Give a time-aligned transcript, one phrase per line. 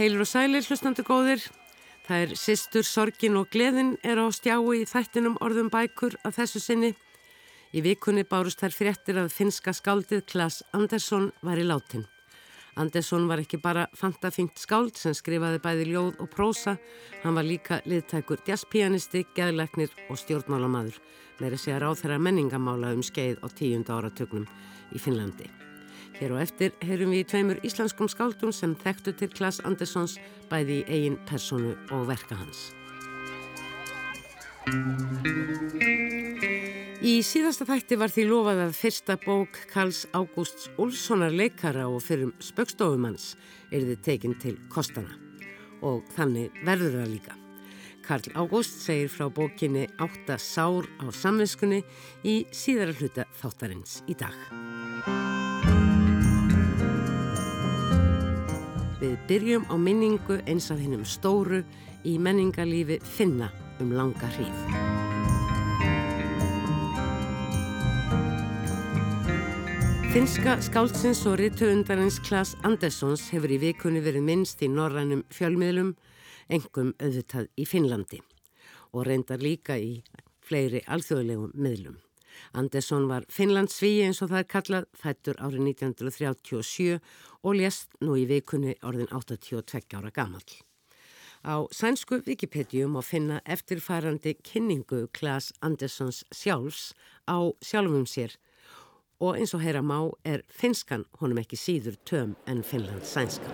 [0.00, 1.42] Heilur og sælir hlustandi góðir.
[2.06, 6.62] Það er sýstur, sorgin og gleðin er á stjái í þættinum orðum bækur af þessu
[6.64, 6.94] sinni.
[7.76, 12.08] Í vikunni bárust þær fréttir að finska skáldið Klas Andersson var í látin.
[12.80, 16.78] Andersson var ekki bara fantafingt skáld sem skrifaði bæði ljóð og prósa,
[17.20, 20.96] hann var líka liðtækur jazzpianisti, geðleiknir og stjórnmálamadur
[21.42, 24.48] með að segja ráð þeirra menningamála um skeið á tíunda áratögnum
[24.96, 25.52] í Finnlandi.
[26.18, 30.18] Hér og eftir heyrum við í tveimur íslenskum skáldum sem þekktu til Klas Anderssons
[30.50, 32.70] bæði í eigin personu og verka hans.
[37.00, 42.34] Í síðasta þætti var því lofað að fyrsta bók Karls Ágústs Olssonar leikara og fyrrum
[42.44, 43.32] spökstofumanns
[43.72, 45.16] erði tekinn til kostana
[45.80, 47.36] og þannig verður það líka.
[48.04, 51.84] Karl Ágúst segir frá bókinni Átta sár á samvinskunni
[52.26, 54.36] í síðara hluta þáttarins í dag.
[59.00, 61.62] Við byrjum á minningu eins af hennum stóru
[62.04, 63.48] í menningarlífi finna
[63.80, 64.58] um langa hríð.
[70.10, 75.94] Finska skáldsins og rittuundarins Klas Anderssons hefur í vikunni verið minnst í norrænum fjölmiðlum,
[76.52, 78.20] engum auðvitað í Finnlandi
[78.92, 80.02] og reyndar líka í
[80.44, 82.00] fleiri alþjóðlegum miðlum.
[82.52, 86.98] Andersson var Finnlandsvíi eins og það er kallað fættur árið 1937
[87.42, 90.44] og lést nú í vikunni orðin 82 ára gammal.
[91.40, 96.92] Á sænsku Wikipedium má finna eftirfærandi kynningu Klas Anderssons sjálfs
[97.24, 98.36] á sjálfum sér
[99.20, 103.52] og eins og heyra má er finskan honum ekki síður töm en Finnlands sænskan.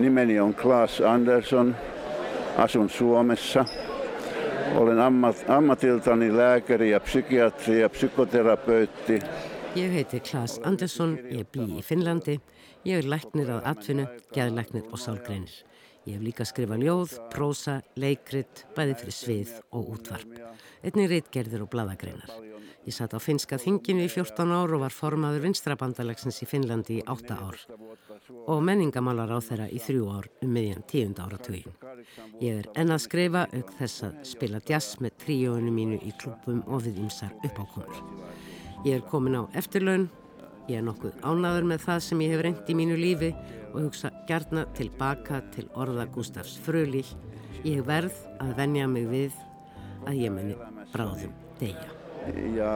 [0.00, 1.74] Nimeni on Klas Andersson,
[2.56, 3.64] asun Suomessa.
[4.78, 9.20] Olen ammat, ammatiltani lääkäri ja psykiatri ja psykoterapeutti.
[9.76, 12.38] Ég heiti Klas Andersson, ég bý í Finnlandi,
[12.86, 14.04] ég er læknir að atvinnu,
[14.34, 15.64] gæðlæknir og sálgreinir.
[16.04, 20.34] Ég hef líka skrifað ljóð, prósa, leikrit, bæði fyrir svið og útvarp.
[20.84, 22.34] Einnig reitgerðir og bladagreinar.
[22.84, 27.04] Ég satt á finska þinginu í 14 ár og var formaður vinstrabandalagsins í Finnlandi í
[27.08, 27.62] 8 ár
[28.44, 31.72] og menningamálar á þeirra í þrjú ár um miðjan tíund áratugin.
[32.44, 36.60] Ég er enn að skrifa auk þess að spila jazz með tríóinu mínu í klubum
[36.68, 38.04] og við ymsar uppákomur.
[38.84, 40.10] Ég er komin á eftirlaun,
[40.68, 43.30] ég er nokkuð ánaður með það sem ég hef reynd í mínu lífi
[43.74, 47.10] og hugsa gerna tilbaka til orða Gustafs Frölich
[47.64, 49.36] ég verð að venja mig við
[50.08, 50.56] að ég meni
[50.92, 51.88] bráðum deyja.
[52.56, 52.74] Ja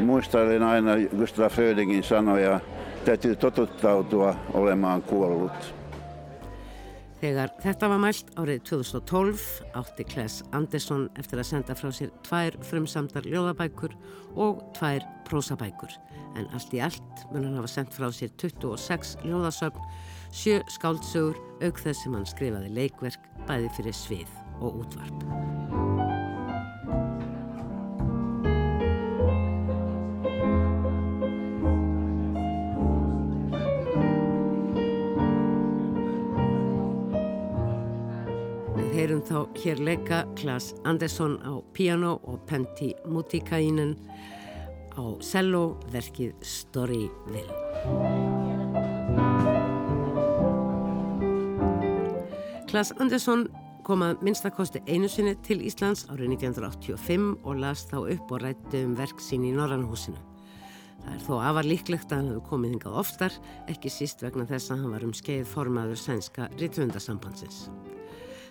[0.00, 2.60] muistelin aina Gustaf Frölichin sanoja,
[3.04, 5.74] täytyy totuttautua olemaan kuollut.
[7.18, 9.46] Þegar þetta var mælt árið 2012
[9.80, 13.96] átti Kles Andersson eftir að senda frá sér tvær frumsamdar ljóðabækur
[14.38, 15.96] og tvær prósabækur
[16.38, 19.90] en allt í allt mun hann hafa sendt frá sér 26 ljóðasöfn
[20.30, 25.67] sjö skáldsögur auk þess sem hann skrifaði leikverk bæði fyrir svið og útvarp.
[39.28, 43.96] Þá hér leika Klas Andersson á piano og Pentti Mutikainen
[44.96, 47.56] á cello verkið Storyville.
[52.68, 53.46] Klas Andersson
[53.84, 58.82] kom að minnstakosti einu sinni til Íslands árið 1985 og las þá upp og rætti
[58.84, 60.20] um verk sín í Norrannhúsinu.
[61.04, 63.38] Það er þó afar líklegt að hann hefur komið hingað oftar,
[63.68, 67.68] ekki síst vegna þess að hann var um skeið formaður sænska rítvöndasambandsins.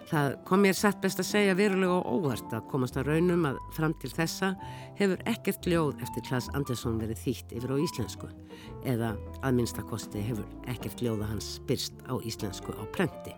[0.08, 3.58] Það kom mér satt best að segja verulega og óvart að komast að raunum að
[3.76, 4.54] fram til þessa
[4.96, 8.30] hefur ekkert ljóð eftir Klas Andersson verið þýtt yfir á íslensku
[8.88, 9.10] eða
[9.42, 13.36] að minnstakosti hefur ekkert ljóða hans byrst á íslensku á prenti.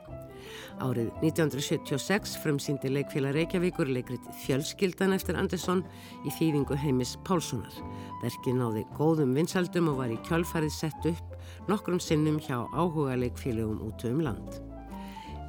[0.78, 5.82] Árið 1976 frumsýndi leikfélag Reykjavíkur leikrit Fjölskyldan eftir Andersson
[6.22, 7.82] í þýðingu heimis Pálssonar.
[8.22, 13.82] Verkið náði góðum vinsaldum og var í kjálfarið sett upp nokkrum sinnum hjá áhuga leikfélagum
[13.90, 14.69] út um land.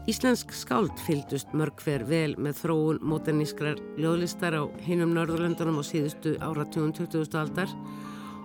[0.09, 6.39] Íslensk skáld fylgdust mörg hver vel með þróun móternískrar ljóðlistar á hinum Norðurlöndunum á síðustu
[6.41, 7.29] áratugum 20.
[7.37, 7.69] aldar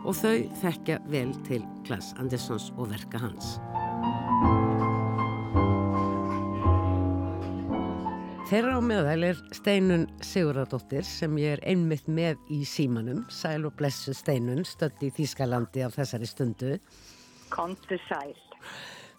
[0.03, 3.55] og þau þekkja vel til Klas Anderssons og verka hans.
[8.45, 13.73] Þeirra á meðal er Steinun Sigurðardóttir sem ég er einmitt með í símanum, sæl og
[13.79, 16.75] blessu Steinun, stödd í Þýskalandi á þessari stundu.
[17.49, 18.35] Kontu sæl.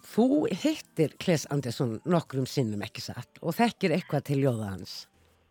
[0.07, 4.93] Þú hittir Kles Andersson nokkrum sinnum ekki satt og þekkir eitthvað til jóða hans.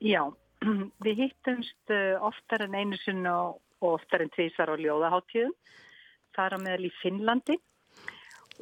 [0.00, 0.22] Já,
[1.04, 5.54] við hittumst uh, oftar en einu sinn og oftar en tvísar á ljóðaháttíðum.
[6.36, 7.58] Það er á meðal í Finnlandi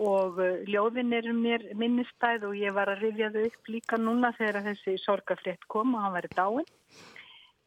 [0.03, 4.35] og uh, ljóðin eru mér minnistæð og ég var að rifja þau upp líka núna
[4.39, 6.71] þegar þessi sorgafrétt kom og hann væri dáin.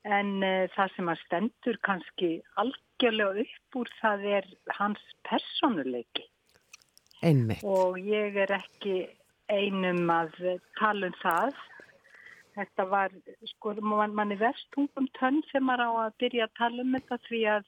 [0.03, 6.27] En uh, það sem að stendur kannski algjörlega upp úr það er hans personuleiki.
[7.25, 7.63] Einmitt.
[7.65, 9.07] Og ég er ekki
[9.49, 10.35] einum að
[10.77, 11.55] tala um það.
[12.57, 13.13] Þetta var,
[13.53, 17.17] sko, mann man er verstungum tönn sem maður á að byrja að tala um þetta
[17.27, 17.67] því að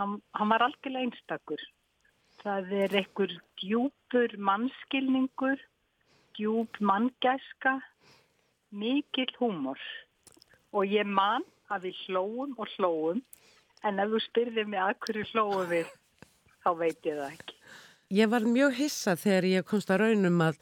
[0.00, 1.64] hann, hann var algjörlega einstakur.
[2.40, 5.60] Það er einhver djúpur mannskilningur,
[6.36, 7.78] djúp manngæska,
[8.70, 9.80] mikil húmor.
[10.72, 13.20] Og ég man að við hlóum og hlóum,
[13.84, 15.88] en ef þú spyrðir mig að hverju hlóum við,
[16.64, 17.56] þá veit ég það ekki.
[18.10, 20.56] Ég var mjög hissa þegar ég komst að raunum að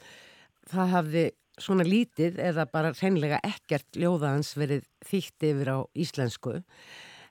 [0.68, 1.22] það hafði
[1.58, 6.58] svona lítið eða bara hreinlega ekkert ljóðaðans verið þýtt yfir á íslensku.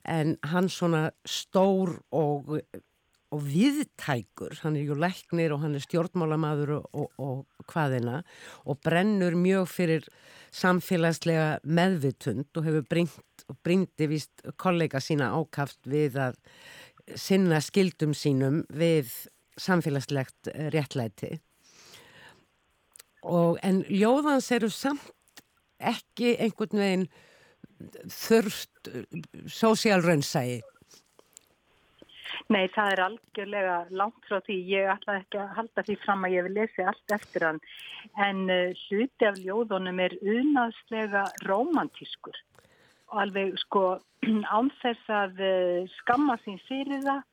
[0.10, 2.50] En hann svona stór og,
[3.30, 8.24] og viðtækur, hann er ju læknir og hann er stjórnmálamadur og, og, og hvaðina
[8.66, 10.10] og brennur mjög fyrir
[10.50, 12.90] samfélagslega meðvitund og hefur
[13.62, 14.06] bringt
[14.58, 16.42] kollega sína ákaft við að
[17.14, 19.14] sinna skildum sínum við
[19.62, 21.38] samfélagslegt réttlæti
[23.28, 25.44] og en ljóðans eru samt
[25.78, 27.08] ekki einhvern veginn
[28.10, 28.92] þurft
[29.52, 30.62] sósjálrönnsægi
[32.54, 34.56] Nei, það er algjörlega langt frá því.
[34.72, 37.60] Ég ætla ekki að halda því fram að ég vil lesi allt eftir hann.
[38.24, 42.38] En uh, hluti af ljóðunum er unaðslega romantískur.
[43.12, 43.84] Og alveg sko
[44.58, 47.26] ánþess að uh, skamma sín fyrir það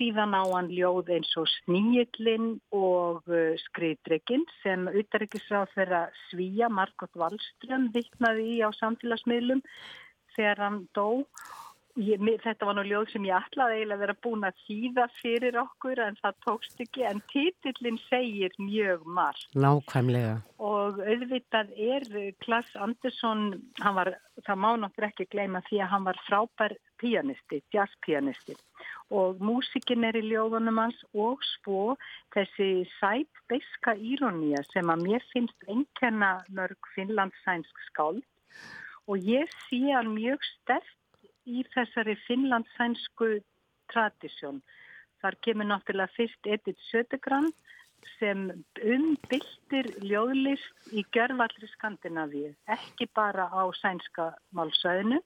[0.00, 7.12] síðan á hann ljóð eins og Sníillin og uh, Skriðdregin sem auðarrikisráð þeirra Svíja, Margot
[7.20, 9.60] Wallström vittnaði í á samfélagsmiðlum
[10.36, 11.26] þegar hann dó.
[11.98, 15.58] Ég, þetta var nú ljóð sem ég ætlaði eiginlega að vera búin að þýða fyrir
[15.58, 19.48] okkur en það tókst ekki en títillin segir mjög margt.
[19.58, 20.38] Nákvæmlega.
[20.62, 22.06] Og auðvitað er
[22.46, 24.14] Klass Andersson, var,
[24.46, 28.56] það má nokkur ekki gleyma því að hann var frábær pianisti, jazzpianisti
[29.10, 31.96] og músikin er í ljóðunum hans og svo
[32.34, 38.22] þessi sætt beiska írónía sem að mér finnst einnkjörna mörg finlandsænsk skáld
[39.10, 43.40] og ég sé hann mjög stert í þessari finlandsænsku
[43.90, 44.60] tradísjón.
[45.20, 47.50] Þar kemur náttúrulega fyrst Edith Södegran
[48.18, 48.46] sem
[48.94, 55.18] umbyltir ljóðlist í görvallri Skandinavíu, ekki bara á sænska málsæðinu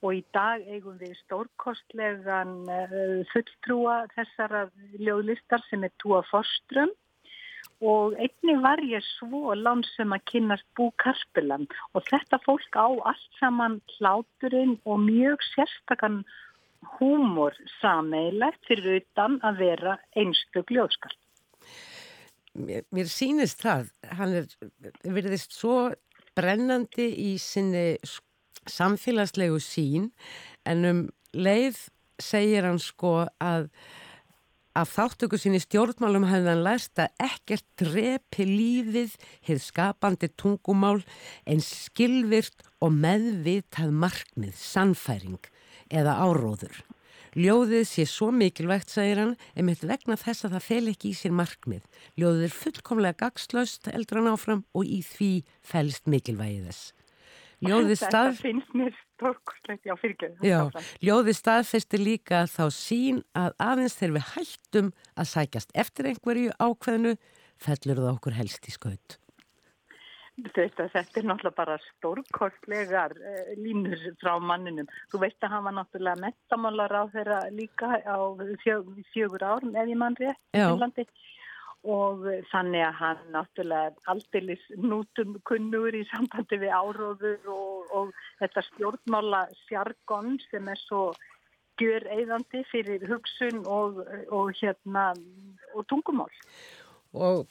[0.00, 4.66] og í dag eigum við stórkostlegan uh, fulltrúa þessara
[4.96, 6.92] ljóðlistar sem er Túa Forström
[7.80, 11.66] og einni var ég svo lansum að kynast Bú Karpelan
[11.96, 16.22] og þetta fólk á allt saman hláturinn og mjög sérstakann
[16.96, 21.16] húmor sameilegt fyrir utan að vera einstök ljóðskall.
[22.56, 24.48] Mér, mér sínist það, hann er
[25.04, 25.92] verðist svo
[26.36, 28.29] brennandi í sinni sko
[28.72, 30.10] samfélagslegu sín
[30.68, 31.02] en um
[31.34, 31.78] leið
[32.20, 33.70] segir hann sko að
[34.78, 41.00] að þáttöku sín í stjórnmálum hefði hann læst að ekkert drepi lífið, hefð skapandi tungumál
[41.44, 45.50] en skilvirt og meðvitað markmið, sannfæring
[45.90, 46.78] eða áróður.
[47.38, 51.34] Ljóðið sé svo mikilvægt, segir hann, emitt vegna þess að það fel ekki í sér
[51.38, 51.84] markmið.
[52.18, 55.30] Ljóðið er fullkomlega gagslaust, eldur hann áfram og í því
[55.62, 56.88] felst mikilvægið þess.
[57.60, 58.30] Ljóði stað...
[58.32, 60.48] Þetta finnst mér stórkostlegt, já fyrirgeðu.
[60.48, 60.60] Já,
[61.04, 67.16] ljóði staðfestir líka þá sín að aðeins þegar við hættum að sækjast eftir einhverju ákveðinu
[67.60, 69.18] fellur það okkur helst í skaut.
[70.40, 74.88] Þetta, þetta er náttúrulega bara stórkostlegar uh, línur frá manninum.
[75.12, 78.16] Þú veist að hann var náttúrulega metamálar á þeirra líka á
[78.62, 81.04] fjög, fjögur árum ef ég mann rétt í Finlandi
[81.88, 88.10] og þannig að hann náttúrulega aldeilis nútum kunnur í sambandi við áróður og, og
[88.42, 91.06] þetta stjórnmála sjargon sem er svo
[91.80, 95.14] gjör eðandi fyrir hugsun og, og hérna
[95.72, 96.28] og tungumál.
[97.16, 97.48] Og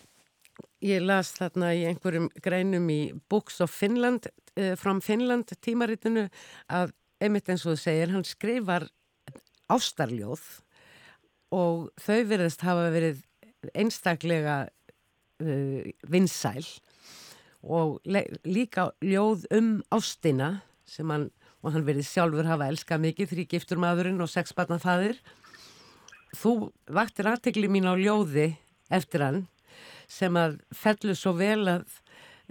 [0.86, 6.28] ég las þarna í einhverjum greinum í Books of Finland eh, from Finland tímaritinu
[6.70, 8.86] að einmitt eins og þú segir, hann skrifar
[9.70, 10.46] ástarljóð
[11.56, 13.26] og þau verðist hafa verið
[13.74, 14.62] einstaklega
[15.44, 16.64] uh, vinsæl
[17.60, 18.00] og
[18.48, 21.28] líka ljóð um ástina sem hann,
[21.62, 25.20] og hann verið sjálfur hafa elskað mikið, þrý giftur maðurinn og sex barnafaðir.
[26.40, 28.54] Þú vaktir aðtegli mín á ljóði
[28.90, 29.42] eftir hann
[30.10, 32.00] sem að fellur svo vel að,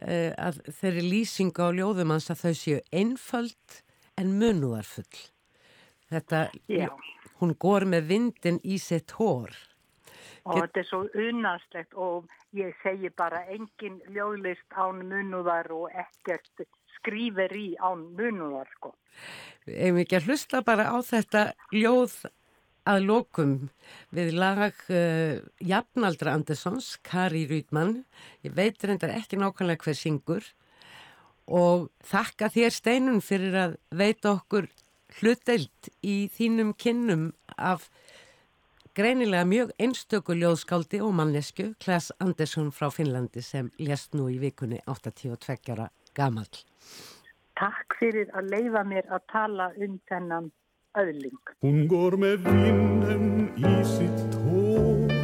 [0.04, 3.80] uh, að þeirri lýsinga á ljóðum hans að þau séu einföld
[4.18, 5.24] en munúarfull.
[6.08, 6.88] Þetta, Já.
[7.40, 9.52] hún gór með vindin í sitt hór
[10.49, 10.64] og Get...
[10.64, 16.64] þetta er svo unnarslegt og ég segi bara engin ljóðlist án munúðar og ekkert
[16.99, 18.95] skrýver í án munúðar sko.
[19.69, 22.17] Ef við ekki að hlusta bara á þetta ljóð
[22.88, 23.55] að lokum
[24.17, 28.00] við lag uh, Jafnaldra Andersons, Kari Rýtmann
[28.47, 30.49] ég veit reyndar ekki nákvæmlega hver syngur
[31.49, 34.69] og þakka þér steinun fyrir að veita okkur
[35.19, 37.88] hlutdeilt í þínum kinnum af
[38.99, 44.81] greinilega mjög einstöku ljóðskáldi og mannesku Klas Andersson frá Finnlandi sem lést nú í vikunni
[44.90, 45.87] 82 ára
[46.19, 46.49] gamal.
[47.59, 50.50] Takk fyrir að leifa mér að tala um þennan
[50.99, 51.55] öðling.
[51.62, 55.14] Hún går med vinden i sitt hår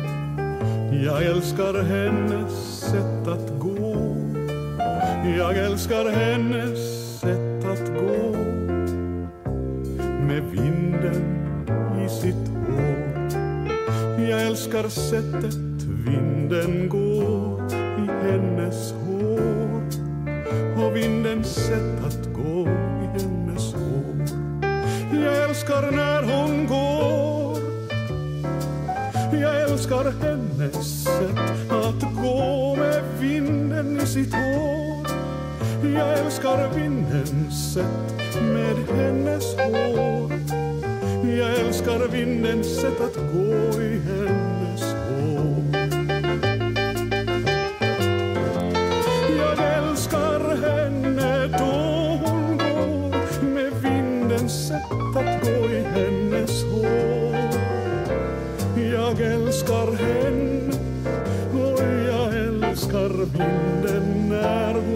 [1.05, 4.17] Jag älskar hennes sätt att gå
[5.39, 6.81] Jag älskar hennes
[7.21, 8.33] sätt att gå
[10.29, 11.21] Med vinden
[12.05, 12.54] i sitt
[14.55, 19.83] älskar sättet vinden går i hennes hår
[20.85, 22.69] och vindens sätt att gå
[23.03, 24.27] i hennes hår.
[25.25, 27.59] Jag älskar när hon går.
[29.41, 35.07] Jag älskar hennes sätt att gå med vinden i sitt hår.
[35.95, 40.74] Jag älskar vindens sätt med hennes hår.
[41.39, 45.65] Jag älskar vindens sätt att gå i hennes hår
[49.39, 51.75] Jag älskar henne då
[52.27, 57.37] hon går med vindens sätt att gå i hennes hår
[58.93, 60.73] Jag älskar henne
[61.53, 64.94] och jag älskar vinden när hon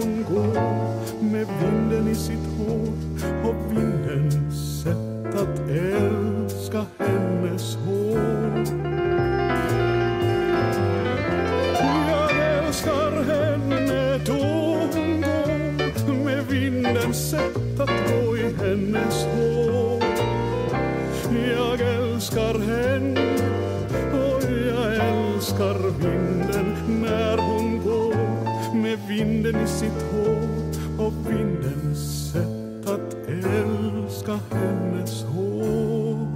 [29.51, 36.27] vinden i sitt hår och vindens sätt att älska hennes hår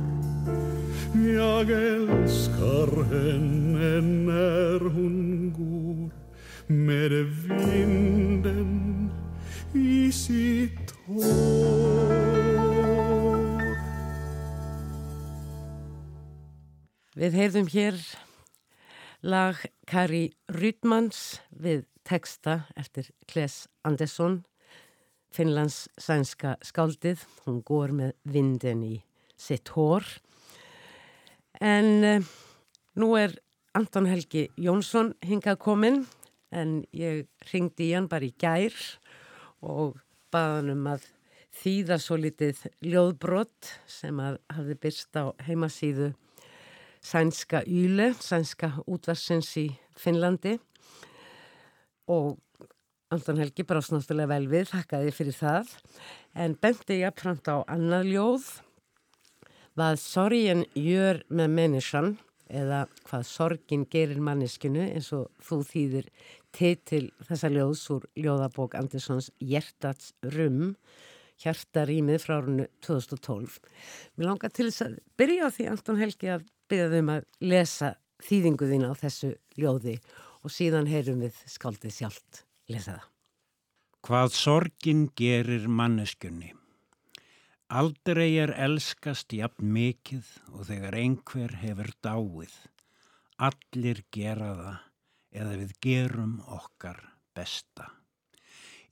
[1.35, 6.11] Jag älskar henne när hon går
[6.73, 7.11] med
[7.47, 9.11] vinden
[9.73, 12.13] i sitt hår.
[17.15, 17.97] Við heyrðum hér
[19.21, 19.55] lag
[19.87, 24.43] Kari Rydmans við texta eftir Kles Andersson,
[25.33, 27.23] Finnlands sænska skáldið.
[27.45, 28.95] Hún gór með vinden í
[29.39, 30.05] sitt hór.
[31.61, 32.33] En uh,
[32.99, 33.35] nú er
[33.73, 36.03] Anton Helgi Jónsson hingað kominn
[36.53, 38.75] en ég ringdi í hann bara í gær
[39.65, 39.97] og
[40.33, 41.07] baðan um að
[41.57, 46.11] þýða svo litið ljóðbrott sem að hafði byrst á heimasíðu
[47.03, 49.67] sænska Yle, sænska útvarsins í
[49.97, 50.57] Finnlandi
[52.11, 52.37] og
[53.13, 55.73] Anton Helgi brást náttúrulega vel við, þakkaði fyrir það.
[56.33, 58.47] En bendi ég að franta á annað ljóð.
[59.73, 62.09] Hvað sorgin gjör með menneskan
[62.53, 66.09] eða hvað sorgin gerir manneskinu eins og þú þýðir
[66.53, 70.75] titil þessa ljóðs úr ljóðabók Anderssons Hjertats rum
[71.41, 73.57] hjartarýmið frá árunnu 2012.
[74.17, 77.25] Mér langar til þess að byrja á því Anton Helgi að byrja þau um að
[77.43, 79.97] lesa þýðingu þín á þessu ljóði.
[79.99, 83.07] og síðan heyrum við skaldið sjálft lesa það.
[84.03, 86.51] Hvað sorgin gerir manneskunni
[87.73, 92.53] Aldrei er elskast jafn mikið og þegar einhver hefur dáið.
[93.47, 94.75] Allir gera það
[95.41, 96.99] eða við gerum okkar
[97.33, 97.87] besta.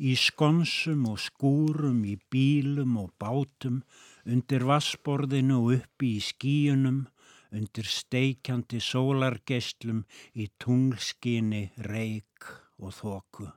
[0.02, 3.84] Í skonsum og skúrum, í bílum og bátum,
[4.26, 7.04] undir vassborðinu og uppi í skíunum,
[7.52, 12.48] undir steikjandi sólargeistlum, í tunglskinni, reik
[12.82, 13.50] og þoku.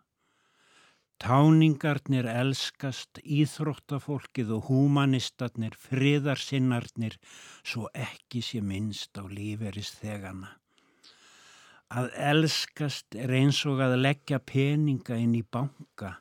[1.22, 7.16] Táningarnir elskast, íþróttafólkið og húmanistarnir, friðarsinnarnir,
[7.62, 10.50] svo ekki sé minnst á líferis þegana.
[11.94, 16.18] Að elskast er eins og að leggja peninga inn í banka,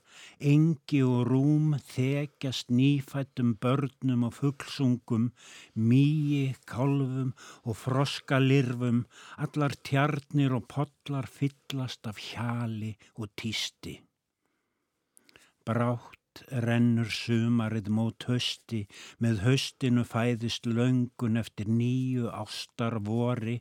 [0.54, 5.30] engi og rúm þekjast nýfættum börnum og fugglsungum,
[5.76, 9.04] mýi, kálfum og froskalirfum,
[9.38, 14.00] allar tjarnir og podlar fyllast af hjali og týsti.
[15.64, 16.20] Brátt
[16.66, 18.84] rennur sumarið mót hösti,
[19.22, 23.60] með höstinu fæðist löngun eftir nýju ástar vori,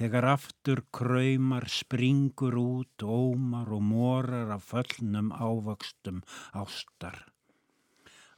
[0.00, 6.22] þegar aftur kraumar springur út, ómar og morar af föllnum ávöxtum
[6.56, 7.18] ástar.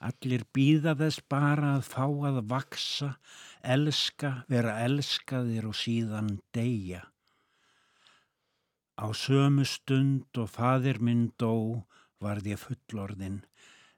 [0.02, 3.12] Allir býða þess bara að fá að vaksa,
[3.62, 7.04] elska, vera elskaðir og síðan deyja.
[8.98, 11.86] Á sömu stund og fadir minn dó
[12.18, 13.38] varð ég fullorðin,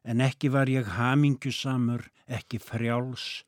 [0.04, 3.40] en ekki var ég hamingjusamur, ekki frjáls.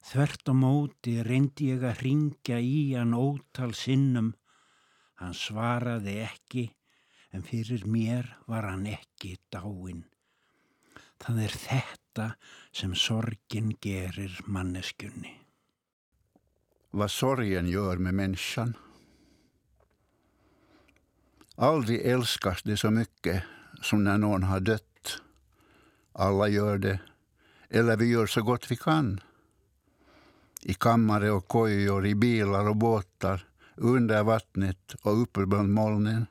[0.00, 4.32] Þvert á móti reyndi ég að ringja í hann ótal sinnum.
[5.20, 6.64] Hann svaraði ekki,
[7.36, 10.06] en fyrir mér var hann ekki dáin.
[11.20, 12.26] Það er þetta
[12.72, 15.34] sem sorgin gerir manneskjunni.
[16.90, 18.76] Vad sorgen gör med människan.
[21.56, 23.44] Aldrig älskas det så mycket
[23.82, 25.22] som när någon har dött.
[26.12, 27.00] Alla gör det,
[27.68, 29.20] eller vi gör så gott vi kan.
[30.62, 36.26] I kammare och kojor, i bilar och båtar, under vattnet och uppe bland molnen,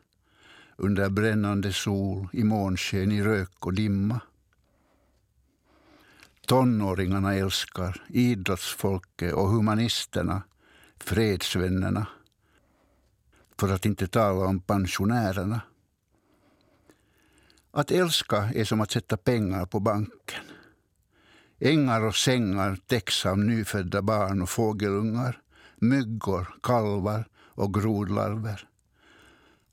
[0.76, 4.20] under brännande sol, i månsken, i rök och dimma.
[6.48, 10.42] Tonåringarna älskar, idrottsfolket och humanisterna,
[10.98, 12.08] fredsvännerna.
[13.60, 15.62] För att inte tala om pensionärerna.
[17.72, 20.44] Att älska är som att sätta pengar på banken.
[21.62, 25.42] Ängar och sängar täcks av nyfödda barn och fågelungar,
[25.76, 28.68] myggor, kalvar och grodlarver.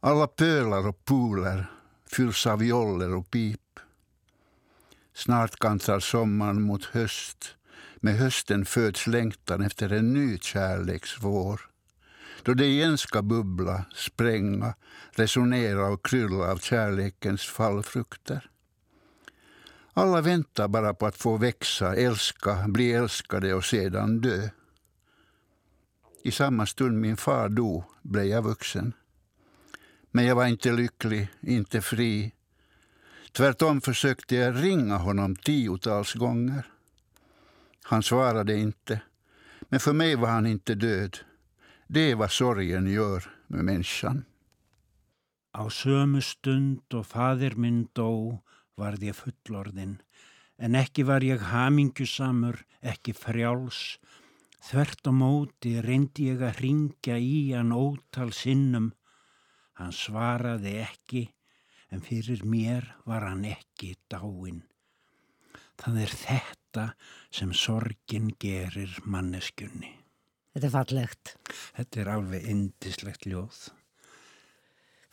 [0.00, 1.70] Alla pölar och pooler
[2.10, 3.60] fylls av joller och pip.
[5.14, 7.56] Snart kantrar sommaren mot höst.
[7.96, 11.60] Med hösten föds längtan efter en ny kärleksvår.
[12.42, 14.74] Då det igen ska bubbla, spränga,
[15.10, 18.50] resonera och krylla av kärlekens fallfrukter.
[19.98, 24.48] Alla väntar bara på att få växa, älska, bli älskade och sedan dö.
[26.22, 28.92] I samma stund min far dog blev jag vuxen.
[30.10, 32.32] Men jag var inte lycklig, inte fri.
[33.32, 36.66] Tvärtom försökte jag ringa honom tiotals gånger.
[37.82, 39.00] Han svarade inte,
[39.60, 41.18] men för mig var han inte död.
[41.86, 44.24] Det är vad sorgen gör med människan.
[45.52, 48.42] Á sömu stund og fadir minn dó
[48.76, 49.96] varð ég fullorðin,
[50.60, 53.96] en ekki var ég hamingjusamur, ekki frjáls.
[54.66, 58.90] Þvert á móti reyndi ég að ringja í hann ótal sinnum.
[59.78, 61.26] Hann svaraði ekki,
[61.92, 64.64] en fyrir mér var hann ekki dáin.
[65.76, 66.86] Það er þetta
[67.30, 69.92] sem sorgin gerir manneskjunni.
[70.56, 71.34] Þetta er fallegt.
[71.76, 73.58] Þetta er alveg indislegt ljóð.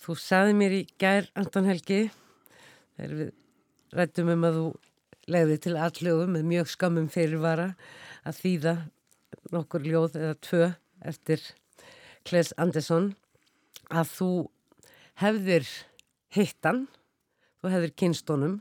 [0.04, 2.06] Þú saði mér í gær, Anton Helgi,
[2.95, 3.32] þegar við
[3.93, 4.67] rættum um að þú
[5.34, 7.69] legði til allögum með mjög skammum fyrirvara
[8.27, 8.75] að þýða
[9.53, 10.67] nokkur ljóð eða tvö
[11.03, 11.45] eftir
[12.27, 13.13] Kles Andersson
[13.91, 14.29] að þú
[15.21, 15.67] hefðir
[16.34, 16.86] hittan,
[17.62, 18.60] þú hefðir kynstónum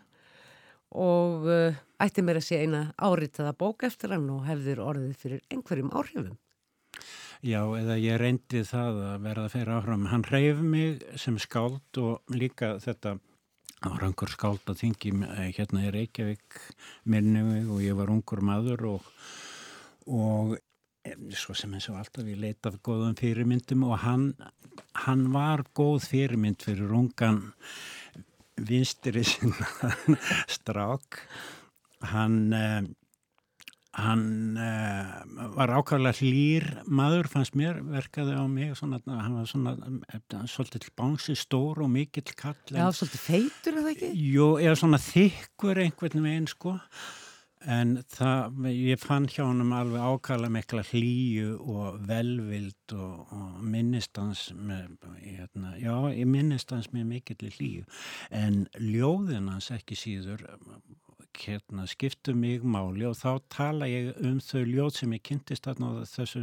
[0.92, 5.44] og uh, ætti mér að sé eina áritaða bók eftir hann og hefðir orðið fyrir
[5.52, 6.36] einhverjum áhrifum.
[7.42, 10.08] Já, eða ég reyndi það að verða fyrir áhrifum.
[10.12, 13.16] Hann reyf mig sem skáld og líka þetta
[13.86, 15.12] árangur skáld að þingi
[15.56, 16.58] hérna í Reykjavík
[17.10, 19.08] minni mig og ég var ungur maður og,
[20.06, 20.56] og
[21.34, 24.28] svo sem eins og alltaf ég leitað góðum fyrirmyndum og hann,
[25.06, 27.42] hann var góð fyrirmynd fyrir ungan
[28.62, 29.68] vinstri sinna
[30.56, 31.22] strák.
[32.12, 32.94] Hann
[33.92, 34.56] hann
[35.52, 39.74] var ákvæmlega hlýr maður fannst mér, verkaði á mig svona, hann var svona
[40.48, 44.14] svolítið bánsi stór og mikill kall Já, svolítið feitur eða ekki?
[44.32, 46.78] Jú, eða svona þykkur einhvern veginn sko
[47.68, 54.48] en það, ég fann hjá hann alveg ákala mikla hlýju og velvild og, og minnistans
[54.56, 57.86] með, hérna, já, ég minnistans með mikill hlýju
[58.34, 60.46] en ljóðin hans ekki síður
[61.38, 66.04] hérna, skiptu mig máli og þá tala ég um þau ljóð sem ég kynntist þarna
[66.08, 66.42] þessu,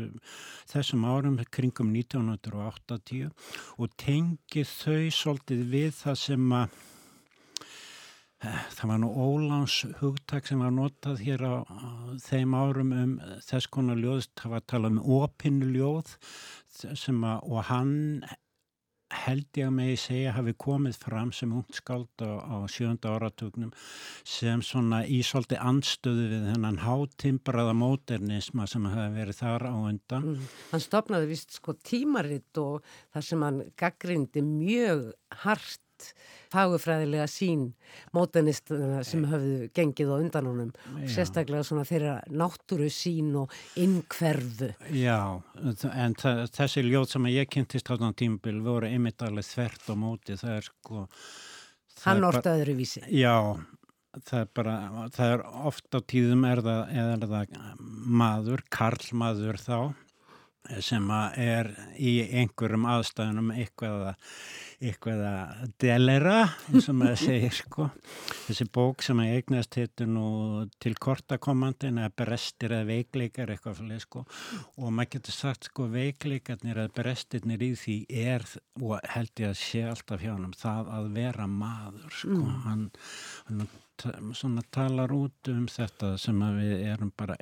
[0.72, 3.30] þessum árum kringum 1980
[3.78, 6.80] og tengi þau svolítið við það sem að
[8.40, 11.56] Það var nú Óláns hugtak sem var notað hér á,
[12.24, 16.14] þeim árum um þess konar ljóð, það var að tala um opinu ljóð
[16.88, 17.98] að, og hann
[19.10, 23.72] held ég að megi segja hafi komið fram sem ungskáld á, á sjönda áratugnum
[24.28, 30.32] sem svona í svolítið anstöðu við þennan hátimbraða móternisma sem hafi verið þar á undan.
[30.34, 30.48] Mm.
[30.72, 35.10] Hann stopnaði vist sko tímaritt og þar sem hann gaggrindi mjög
[35.44, 36.14] hart einmitt
[36.50, 37.74] fagufræðilega sín
[38.14, 44.74] mótanistana sem höfðu gengið á undan honum og sérstaklega svona þeirra náttúru sín og innkverfu.
[44.92, 45.42] Já,
[45.94, 50.38] en þessi ljóð sem ég kynntist á þann tímbil voru einmitt alveg þvert á móti,
[50.40, 51.06] það er sko...
[52.00, 53.02] Það Hann orta öðruvísi.
[53.12, 53.60] Já,
[54.24, 54.76] það er bara,
[55.12, 57.58] það er ofta á tíðum er það, er það
[58.08, 59.80] maður, karlmaður þá
[60.84, 61.06] sem
[61.40, 64.30] er í einhverjum aðstæðunum eitthvað að,
[64.86, 66.36] eitthvað að delera,
[66.70, 67.88] eins og maður segir sko.
[68.46, 70.30] Þessi bók sem að eignast heitur nú
[70.84, 76.84] til kortakommandin að brestir eða veikleikar eitthvað fyrir sko og maður getur sagt sko veikleikarnir
[76.84, 78.46] eða brestirnir í því er
[78.80, 82.42] og held ég að sé alltaf hjá hann það að vera maður sko.
[82.42, 82.60] Mm.
[82.68, 82.90] Hann,
[83.50, 87.40] hann svona talar út um þetta sem við erum bara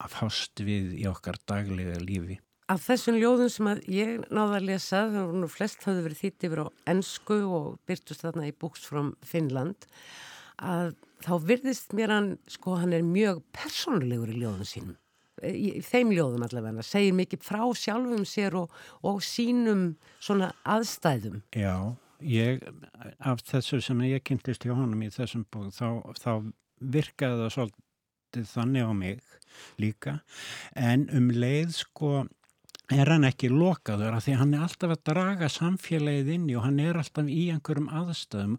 [0.00, 2.38] að fást við í okkar daglega lífi.
[2.70, 6.60] Af þessum ljóðum sem ég náða að lesa, þannig að flest hafði verið þýtt yfir
[6.62, 9.88] á ennsku og byrtust þarna í Books from Finland,
[10.62, 10.92] að
[11.24, 14.94] þá virðist mér hann, sko hann er mjög persónulegur í ljóðum sínum,
[15.42, 19.84] í, í þeim ljóðum allavega, segir mikið frá sjálfum sér og, og sínum
[20.22, 21.42] svona aðstæðum.
[21.58, 21.74] Já,
[22.22, 22.62] ég,
[23.18, 26.32] af þessu sem ég kynntist hjá honum í þessum bók, þá, þá
[26.78, 29.24] virkaði það svolítið þannig á mig
[29.82, 30.20] líka,
[30.78, 32.20] en um leið sko
[32.94, 36.66] er hann ekki lokaður af því hann er alltaf að draga samfélagið inn í og
[36.66, 38.56] hann er alltaf í einhverjum aðstöðum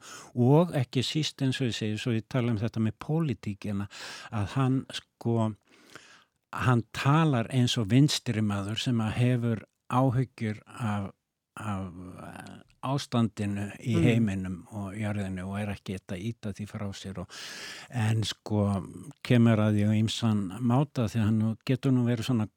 [0.48, 3.88] og ekki síst eins og ég segi, svo ég tala um þetta með pólitíkina,
[4.32, 5.52] að hann sko,
[6.66, 11.12] hann talar eins og vinstirimaður sem að hefur áhyggjur af,
[11.60, 11.88] af
[12.82, 14.06] ástandinu í mm.
[14.06, 14.80] heiminum mm.
[14.80, 17.42] og jörðinu og er ekki eitthvað íta því frá sér og,
[17.94, 18.66] en sko
[19.26, 22.48] kemur að því á ýmsan máta því hann getur nú verið svona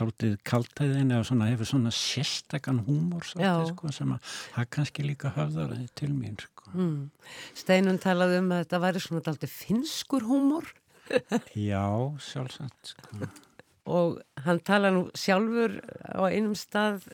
[0.00, 5.34] dáltið kaltæðin eða svona, hefur svona sérstakann húmor svolítið, sko, sem að það kannski líka
[5.36, 6.72] höfðar til mín sko.
[6.72, 6.96] mm.
[7.58, 10.72] Steinun talaði um að þetta væri svona dáltið finskur húmor
[11.70, 11.84] Já,
[12.22, 13.30] sjálfsagt sko.
[13.90, 17.06] og hann tala nú sjálfur á einum stað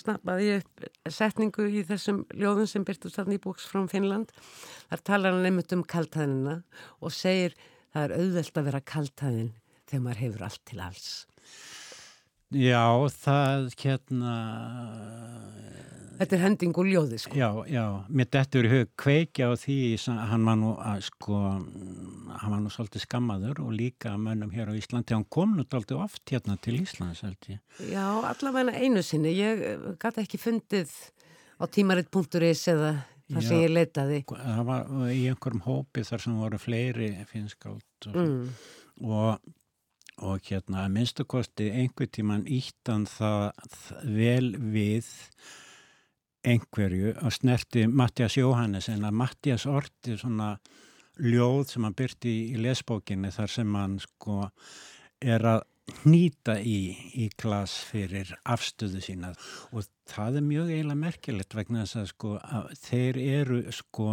[0.00, 4.32] snappaði upp setningu í þessum ljóðum sem byrtu stafn í búks frá Finnland
[4.90, 6.58] þar tala hann nefnut um kaltæðina
[7.00, 7.54] og segir
[7.94, 9.52] það er auðvelt að vera kaltæðin
[9.84, 11.12] þegar maður hefur allt til alls
[12.52, 12.84] Já,
[13.24, 14.34] það hérna...
[16.14, 17.34] Þetta er hending og ljóði, sko.
[17.34, 19.78] Já, já, mér dettur í hug kveikja á því,
[20.30, 21.40] hann var nú að, sko,
[22.38, 26.04] hann var nú svolítið skammaður og líka mönnum hér á Íslandi, hann kom nú alltaf
[26.04, 27.58] oft hérna til Íslands, held ég.
[27.90, 30.94] Já, allavega einu sinni, ég eh, gæti ekki fundið
[31.58, 32.94] á tímaritt.is eða
[33.32, 34.22] þar sem ég leitaði.
[34.30, 38.48] Það var í einhverjum hópi þar sem voru fleiri finskált og, mm.
[39.10, 39.54] og
[40.22, 43.52] og hérna að minnstakosti einhver tíman íttan það
[44.14, 45.10] vel við
[46.44, 50.54] einhverju og snerti Mattias Jóhannes en að Mattias orti svona
[51.18, 54.42] ljóð sem hann byrti í lesbókinni þar sem hann sko
[55.22, 55.62] er að
[56.08, 59.32] nýta í, í glas fyrir afstöðu sína.
[59.72, 64.08] Og það er mjög eiginlega merkilegt vegna þess að sko að þeir eru sko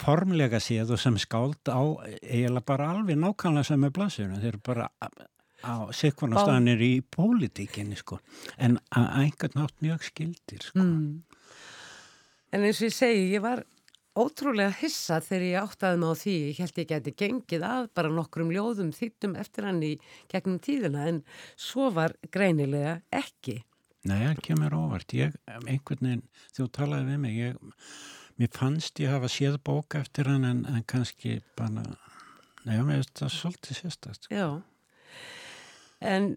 [0.00, 1.82] formlega séð og sem skáld á
[2.22, 4.88] eiginlega bara alveg nákvæmlega sem er blansinu, þeir eru bara
[5.64, 8.20] á sikvarnastanir í pólitíkinni sko,
[8.58, 10.84] en að einhvern nátt mjög skildir sko.
[10.84, 11.24] Mm.
[12.54, 13.64] En eins og ég segi, ég var
[14.18, 18.12] ótrúlega hissa þegar ég áttaði mig á því, ég held ég geti gengið að bara
[18.12, 19.94] nokkrum ljóðum þýttum eftir hann í
[20.30, 21.20] gegnum tíðina, en
[21.58, 23.60] svo var greinilega ekki.
[24.08, 25.34] Nei, það kemur óvart, ég,
[25.66, 26.24] einhvern veginn,
[26.56, 27.60] þú talaði við mig, ég
[28.38, 31.84] mér fannst ég hafa séð bóka eftir hann en, en kannski bara
[32.64, 34.62] nefnum mér þetta svolítið sérstast Já.
[35.98, 36.36] En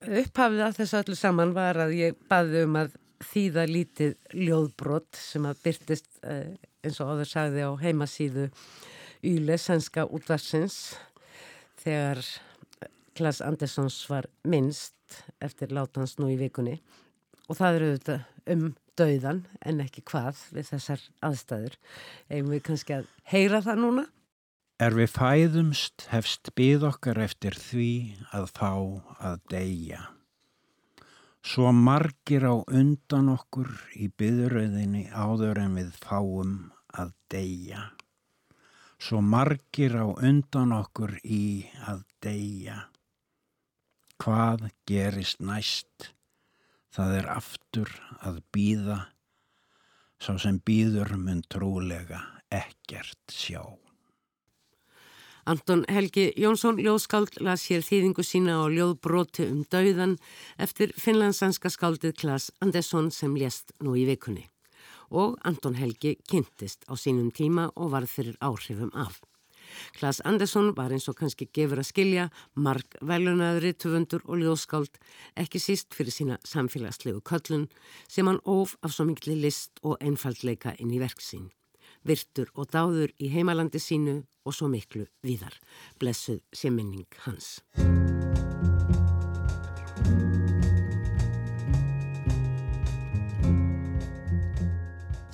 [0.00, 2.94] upphafið að þessu öllu saman var að ég baði um að
[3.30, 8.46] þýða lítið ljóðbrott sem að byrtist eh, eins og áður sagði á heimasíðu
[9.26, 10.94] Yle, sænska útvarsins
[11.82, 12.22] þegar
[13.16, 14.94] Klas Anderssons var minnst
[15.44, 16.78] eftir látans nú í vikunni.
[17.50, 18.62] Og það eru auðvitað um
[19.00, 21.76] dauðan en ekki hvað við þessar aðstæður.
[22.28, 24.06] Erum við kannski að heyra það núna?
[24.80, 27.90] Er við fæðumst hefst byð okkar eftir því
[28.36, 28.72] að fá
[29.20, 30.06] að deyja.
[31.40, 36.54] Svo margir á undan okkur í byðröðinni áður en við fáum
[36.92, 37.86] að deyja.
[39.00, 42.82] Svo margir á undan okkur í að deyja.
[44.20, 46.10] Hvað gerist næst?
[46.90, 47.92] Það er aftur
[48.26, 48.98] að býða,
[50.20, 53.62] svo sem býður mun trúlega ekkert sjá.
[55.50, 60.18] Anton Helgi Jónsson ljóðskáld las hér þýðingu sína á ljóðbróti um dauðan
[60.60, 64.50] eftir finlandsanska skáldið Klas Andersson sem lést nú í vikunni.
[65.10, 69.18] og Anton Helgi kynntist á sínum tíma og varð fyrir áhrifum af.
[69.98, 75.00] Klas Andersson var eins og kannski gefur að skilja marg velunaðri töfundur og ljóskáld
[75.40, 77.68] ekki síst fyrir sína samfélagslegu köllun
[78.08, 81.50] sem hann óf af svo miklu list og einfaldleika inn í verksín.
[82.06, 85.54] Virtur og dáður í heimalandi sínu og svo miklu víðar.
[86.00, 87.60] Blessuð sé minning hans.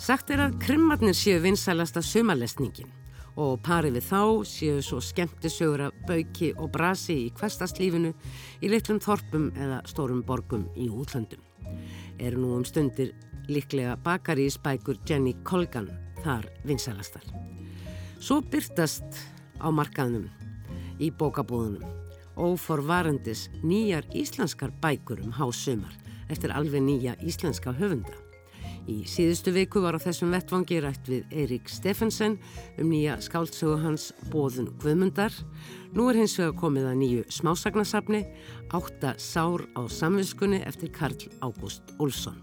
[0.06, 2.92] Sagt er að krimmarnir séu vinsalasta sumalesningin
[3.36, 8.12] og parið við þá séu svo skemmtisögur af bauki og brasi í kvestastlífinu
[8.64, 11.42] í litlum þorpum eða stórum borgum í útlöndum.
[12.18, 13.12] Eru nú um stundir
[13.48, 15.90] líklega bakari í spækur Jenny Colgan
[16.24, 17.22] þar vinsalastar.
[18.18, 19.20] Svo byrtast
[19.60, 20.30] á markaðnum
[20.98, 21.84] í bókabúðunum
[22.36, 25.92] og forvarendis nýjar íslenskar bækur um hásumar
[26.32, 28.25] eftir alveg nýja íslenska höfunda.
[28.86, 32.36] Í síðustu viku var á þessum vettvangi rætt við Eirik Steffensen
[32.78, 35.34] um nýja skáldsögu hans Bóðun Guðmundar.
[35.96, 38.22] Nú er hins vega komið að nýju smásagnasafni
[38.76, 42.38] Átta sár á samvinskunni eftir Karl Ágúst Olsson.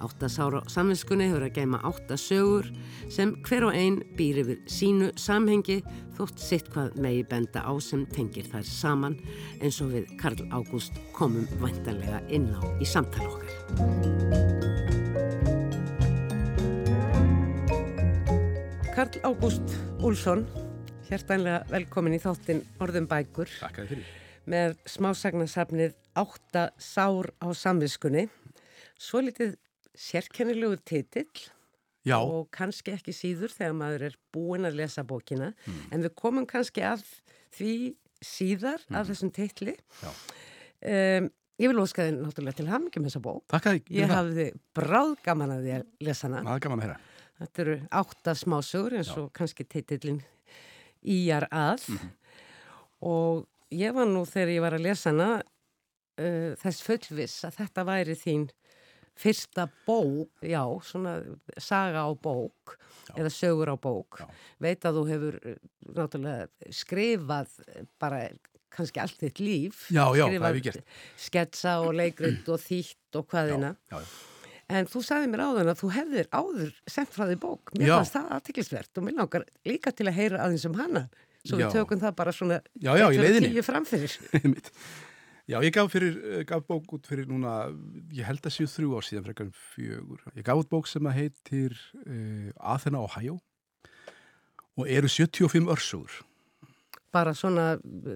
[0.00, 2.72] Átta sár á samvinskunni hefur að geima átta sögur
[3.12, 5.82] sem hver og einn býr yfir sínu samhengi
[6.16, 9.20] þótt sitt hvað megi benda á sem tengir þær saman
[9.60, 14.85] eins og við Karl Ágúst komum vantanlega inn á í samtala okkar.
[18.96, 20.46] Karl Ágúst Úlsson,
[21.04, 23.50] hjertanlega velkomin í þáttinn Orðum bækur.
[23.60, 24.12] Takk að þið fyrir.
[24.48, 28.22] Með smásagnasafnið Átta sár á samviskunni.
[28.96, 29.58] Svo litið
[30.00, 31.28] sérkennilegu titill
[32.08, 35.50] Já, og kannski ekki síður þegar maður er búinn að lesa bókina.
[35.92, 37.02] En við komum kannski að
[37.58, 37.74] því
[38.24, 39.74] síðar af þessum titli.
[40.00, 40.08] Já.
[40.88, 41.28] Um,
[41.60, 43.44] ég vil óska þið náttúrulega til hamingjum þessa bók.
[43.52, 43.92] takk að þið.
[44.00, 44.48] Ég hafði
[44.80, 46.96] bráð gaman að því að lesa hana.
[47.36, 50.22] Þetta eru átta smásögur eins og kannski teitillin
[51.06, 51.84] Íjar að
[53.04, 53.44] og
[53.74, 58.16] ég var nú þegar ég var að lesa hana uh, þess fullviss að þetta væri
[58.18, 58.48] þín
[59.16, 61.16] fyrsta bók, já, svona
[61.56, 62.76] saga á bók
[63.16, 64.18] eða sögur á bók.
[64.20, 64.26] Já.
[64.60, 65.56] Veit að þú hefur uh,
[65.96, 68.26] náttúrulega skrifað uh, bara
[68.76, 69.86] kannski allt þitt líf.
[69.94, 70.80] Já, já, Skrifað.
[71.26, 73.76] Sketsa og leikrit og þýtt og hvaðina.
[74.66, 77.74] En þú sagði mér áðan að þú hefðir áður sendt frá því bók.
[77.78, 81.04] Mér fannst það aðtiklisvert og mér langar líka til að heyra aðeins um hana.
[81.46, 81.68] Svo Já.
[81.68, 84.16] við tökum það bara svona Já, já, tíu framfyrir.
[85.46, 87.68] Já, ég gaf, fyrir, eh, gaf bók út fyrir núna,
[88.10, 90.24] ég held að séu þrjú ár síðan frekar en fjögur.
[90.34, 93.36] Ég gaf út bók sem að heitir uh, Athena, Ohio
[94.74, 96.16] og eru 75 örsugur.
[97.16, 97.66] Bara svona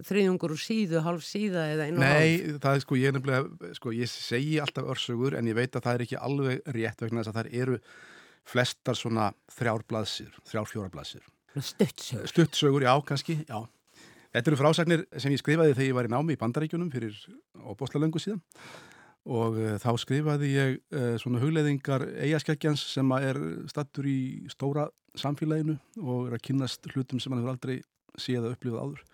[0.06, 3.72] þriðjungur úr síðu, hálf síða eða einu og Nei, það er sko, ég er nefnilega,
[3.80, 7.24] sko, ég segi alltaf örsugur en ég veit að það er ekki alveg rétt vegna
[7.24, 7.80] þess að það eru
[8.50, 11.24] flestar svona þrjár blaðsir, þrjár fjóra blaðsir.
[11.54, 11.66] hálf.
[11.66, 12.30] Stuttsögur.
[12.30, 13.58] Stuttsögur, já, kannski, já.
[14.30, 17.16] Þetta eru frásagnir sem ég skrifaði þegar ég var í námi í Bandaríkjunum fyrir
[17.66, 18.42] óbóslalöngu síðan
[19.30, 24.86] og uh, þá skrifaði ég uh, svona hugleðingar eigaskækjans sem er stattur í stóra
[25.18, 27.80] samfélaginu og er að kynnast hlutum sem hann hefur aldrei
[28.18, 29.04] séð að upplifað áður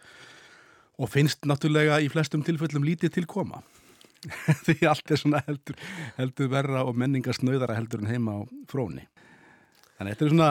[0.97, 3.61] og finnst náttúrulega í flestum tilfellum lítið til koma
[4.67, 5.77] því allt er svona heldur,
[6.17, 9.05] heldur verra og menningar snöðara heldur en heima á fróni.
[9.99, 10.49] Þannig að þetta er svona,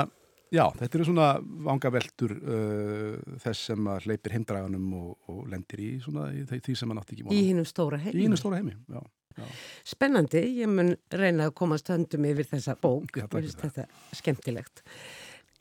[0.56, 1.26] já, þetta eru svona
[1.66, 6.94] vangaveltur uh, þess sem að hleypir heimdraganum og, og lendir í svona í því- sem
[6.94, 7.42] hann átti ekki Í vona.
[7.50, 8.22] hinnum stóra Í heim.
[8.22, 9.02] hinu stóra heimi, já.
[9.42, 9.50] já.
[9.92, 13.12] Spennandi, ég mun reyna að komast höndum yfir þessa bók.
[13.18, 13.90] Já, þetta
[14.22, 14.86] skemmtilegt.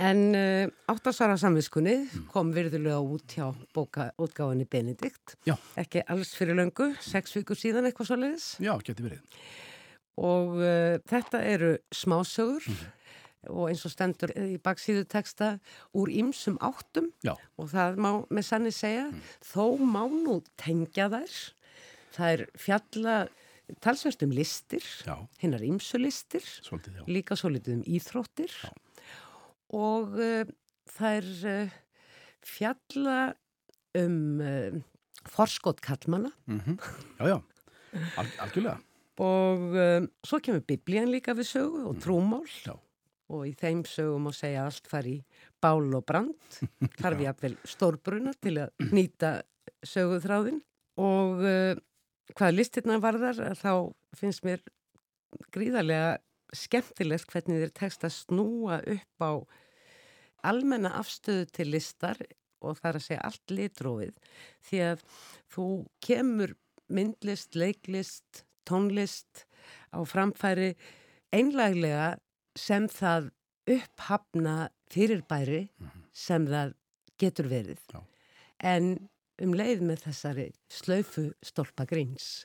[0.02, 2.24] En uh, áttasvara samviskunni Mm.
[2.32, 5.36] kom virðulega út hjá bókaútgáfinni Benedikt.
[5.46, 5.54] Já.
[5.78, 8.48] Ekki alls fyrir löngu, sex vikur síðan eitthvað svo leiðis.
[8.58, 9.22] Já, geti verið.
[10.18, 12.90] Og uh, þetta eru smásögur Mhm.
[13.54, 15.60] og eins og stendur í baksíðu teksta
[15.94, 19.10] úr ýmsum áttum Já, og það má með sanni segja,
[19.44, 21.34] þó má nú tengja þær.
[22.16, 23.28] Það er fjalla
[23.80, 27.04] talsvert um listir, já, hinnar ýmsu listir, svolítið, já.
[27.06, 28.50] líka svo litið um íþróttir
[29.72, 30.44] og uh,
[31.08, 31.74] er uh,
[32.44, 33.18] fjalla
[33.98, 34.80] um uh,
[35.30, 36.78] forskot kallmanna Mm
[37.18, 37.38] Já, já,
[38.18, 38.78] Al algjörlega.
[39.18, 39.76] og
[40.26, 42.42] svo kemur biblían líka við sögu og trúmál.
[42.42, 42.66] Mm.
[42.66, 42.74] Já.
[43.30, 45.24] og í þeim sögum að segja allt fari í
[45.62, 46.34] bál og brand.
[47.00, 49.42] Þarf ég að vel stórbruna til að nýta
[49.86, 50.60] söguþráðin
[51.00, 51.40] og
[52.34, 54.60] hvað listirna varðar þá finnst mér
[55.54, 56.18] gríðarlega
[56.58, 59.32] skemmtilegt hvernig þér tekst að snúa upp á
[60.44, 62.20] almenna afstöðu til listar
[62.64, 64.18] og það er að segja allt litrófið
[64.68, 65.04] því að
[65.54, 65.68] þú
[66.04, 66.54] kemur
[66.94, 69.44] myndlist, leiklist, tónlist
[69.92, 70.74] á framfæri
[71.34, 72.14] einlæglega
[72.58, 73.30] sem það
[73.74, 75.66] upphafna fyrirbæri
[76.14, 76.74] sem það
[77.20, 77.80] getur verið.
[77.92, 78.02] Já.
[78.60, 79.08] En
[79.42, 82.44] um leið með þessari slaufu stolpa gríns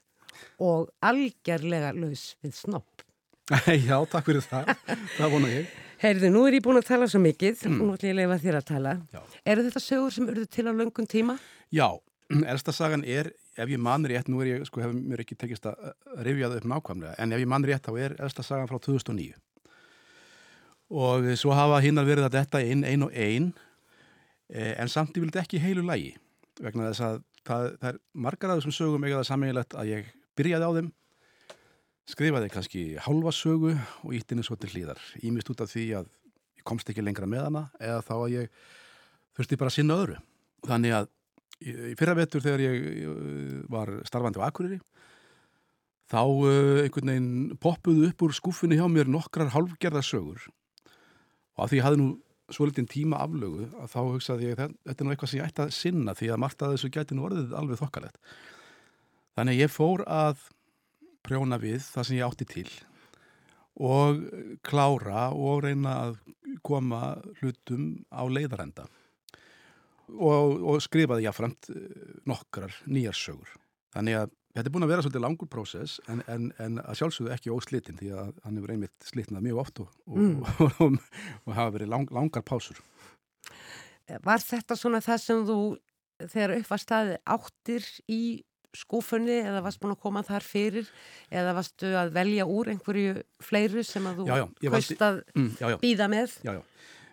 [0.63, 3.03] og algerlega laus við snopp.
[3.89, 4.73] Já, takk fyrir það.
[5.17, 5.77] það vona ég.
[5.99, 8.57] Heyrðu, nú er ég búin að tala svo mikið, nú ætlum ég að leifa þér
[8.59, 8.93] að tala.
[9.11, 9.19] Já.
[9.51, 11.35] Eru þetta sögur sem urðu til á löngum tíma?
[11.75, 11.87] Já,
[12.53, 15.65] elsta sagan er, ef ég man rétt, nú er ég, sko, hefur mér ekki tekist
[15.67, 15.89] að
[16.23, 19.33] rifja það upp nákvæmlega, en ef ég man rétt þá er elsta sagan frá 2009.
[20.89, 23.51] Og svo hafa hinnar verið að detta inn ein og ein,
[24.53, 26.13] eh, en samt ég vildi ekki heilu lægi,
[26.63, 30.09] vegna þess að það, það er margar af þessum sögum eiga það sammeigilegt að ég
[30.39, 30.89] byrjaði á þeim,
[32.09, 34.99] skrifaði kannski hálfa sögu og ítt henni svo til hlýðar.
[35.25, 36.09] Ímist út af því að
[36.59, 38.51] ég komst ekki lengra með hana eða þá að ég
[39.37, 40.17] þurfti bara að sinna öðru.
[40.67, 41.09] Þannig að
[41.59, 44.79] í fyrra vetur þegar ég uh, var starfandi á Akureyri
[46.09, 51.81] þá uh, einhvern veginn poppuðu upp úr skúfunni hjá mér nokkrar hálfgerðarsögur og af því
[51.81, 52.07] ég hafði nú
[52.49, 55.61] svolítinn tíma aflögu að þá hugsaði ég "Þe- þetta er nú eitthvað sem ég ætti
[55.65, 58.17] að sinna því að margt að þessu gæti nú orðið alveg þokkalegt.
[59.37, 60.47] Þannig ég fór að
[61.29, 62.69] prjóna við það sem ég átti til
[63.79, 64.23] og
[64.65, 66.17] klára og reyna að
[66.65, 68.89] koma hlutum á leiðarenda
[70.17, 73.51] og, og skrifaði jáframt eh, nokkrar nýjar sögur.
[73.93, 77.33] Þannig að þetta er búin að vera svolítið langur prósess en, en, en að sjálfsögðu
[77.35, 80.41] ekki óslitinn því að hann hefur einmitt slitnað mjög oft og, og, Mm.
[80.65, 80.97] og, og,
[81.45, 82.81] og hafa verið lang, langar pásur.
[84.09, 85.59] Var þetta svona það sem þú,
[86.25, 88.21] þegar upp var staðið, áttir í
[88.77, 90.89] skúfunni eða varst búin að koma þar fyrir
[91.33, 95.49] eða varstu að velja úr einhverju fleiru sem að þú Já, já, kaust að Mm,
[95.81, 96.35] býða með?
[96.45, 96.61] já, já.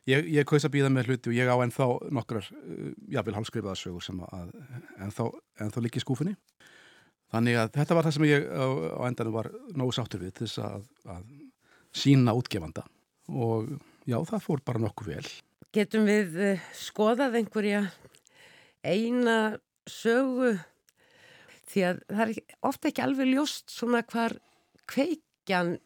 [0.07, 3.75] Ég, ég kaus að býða með hluti og ég á ennþá nokkrar, uh, jáfnvel hálfskrifaða
[3.81, 4.53] sögur sem að
[5.03, 5.25] ennþá,
[5.65, 6.37] ennþá líki skúfunni.
[7.35, 10.61] Þannig að þetta var það sem ég á, á endanum var nógu sáttur við þess
[10.63, 11.25] að, að
[11.97, 12.85] sína útgefanda
[13.35, 13.67] og
[14.07, 15.27] já, það fór bara nokkuð vel.
[15.75, 17.83] Getum við uh, skoðað einhverja
[18.87, 19.57] eina
[19.91, 20.55] sögu
[21.71, 24.37] því að það er ofta ekki alveg ljóst svona hvar
[24.91, 25.77] kveikjan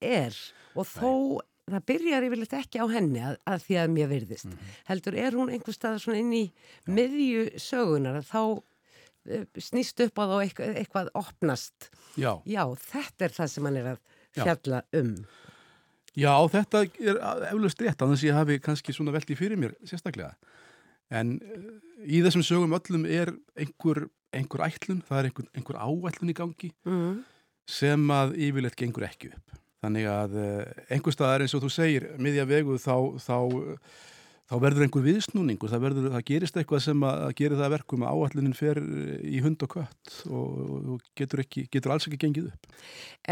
[0.00, 0.36] er
[0.78, 1.12] og þó
[1.70, 4.54] það byrjar yfirleitt ekki á henni að, að því að mér virðist.
[4.88, 6.44] Heldur er hún einhver stað svona inn í
[6.90, 11.90] miðju sögunar að þá uh, snýst upp á þá eitthvað, eitthvað opnast.
[12.18, 14.42] Já, Já, þetta er það sem hann er að Já.
[14.44, 15.14] fjalla um.
[16.14, 20.34] já þetta er eflaust rétt að ég hafi kannski svona velti fyrir mér sérstaklega.
[21.10, 21.70] En uh,
[22.06, 26.70] í þessum sögum öllum er einhver, einhver ætlun, það er einhver, einhver áætlun í gangi
[26.86, 27.18] Mm.
[27.70, 29.58] sem að yfirleitt gengur ekki upp.
[29.80, 33.36] Þannig að uh, einhver staðar eins og þú segir, miðja vegu þá, þá,
[34.50, 38.04] þá verður einhver viðsnúningur, það, verður, það gerist eitthvað sem að, gerir það að verkum
[38.04, 38.80] að áallunin fer
[39.24, 40.60] í hund og kött og,
[40.96, 42.70] og getur, ekki, getur alls ekki gengið upp.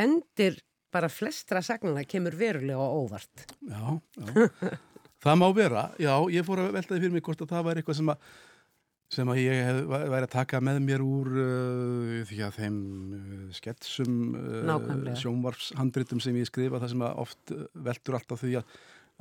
[0.04, 0.56] Endir
[0.94, 3.44] bara flestra sagnana kemur verulega óvart.
[3.68, 4.48] Já, já.
[5.24, 7.98] það má vera, já, ég fór að veltaði fyrir mig hvort að það væri eitthvað
[8.00, 8.30] sem að
[9.12, 12.78] sem að ég hef, væri að taka með mér úr uh, því að þeim
[13.16, 15.16] uh, sketsum, uh, Nákvæmlega.
[15.22, 18.74] sjónvarpshandritum sem ég skrifa það sem að oft uh, veltur alltaf því að,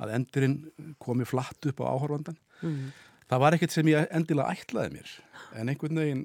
[0.04, 0.58] að endurinn
[1.00, 2.36] komi flatt upp á áhorfandan.
[2.60, 2.90] Mm.
[3.28, 5.14] Það var ekkert sem ég endilega ætlaði mér
[5.60, 6.22] en einhvern veginn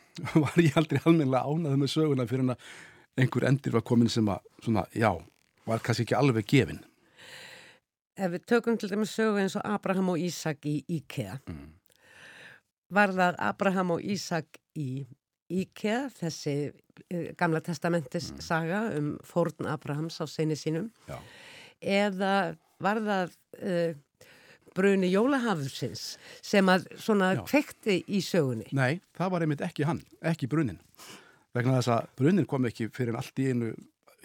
[0.44, 2.68] var ég aldrei almennilega ánaði með söguna fyrir að
[3.20, 5.10] einhver endir var komin sem að svona, já,
[5.68, 6.82] var kannski ekki alveg gefin.
[8.16, 11.72] Ef við tökum til dæmis sögu eins og Abraham og Ísak í IKEA, Mm.
[12.92, 15.06] Var það Abraham og Ísak í
[15.46, 21.18] IKEA, þessi eh, gamla testamentis saga um fórn Abrahams á sinni sínum, Já.
[21.80, 23.94] eða var það uh,
[24.76, 27.42] bruni jólahafðursins sem að svona Já.
[27.46, 28.66] kvekti í sögunni?
[28.76, 30.80] Nei, það var einmitt ekki hann, ekki brunin.
[31.56, 33.72] Vegna þess að brunin kom ekki fyrir en allt í einu,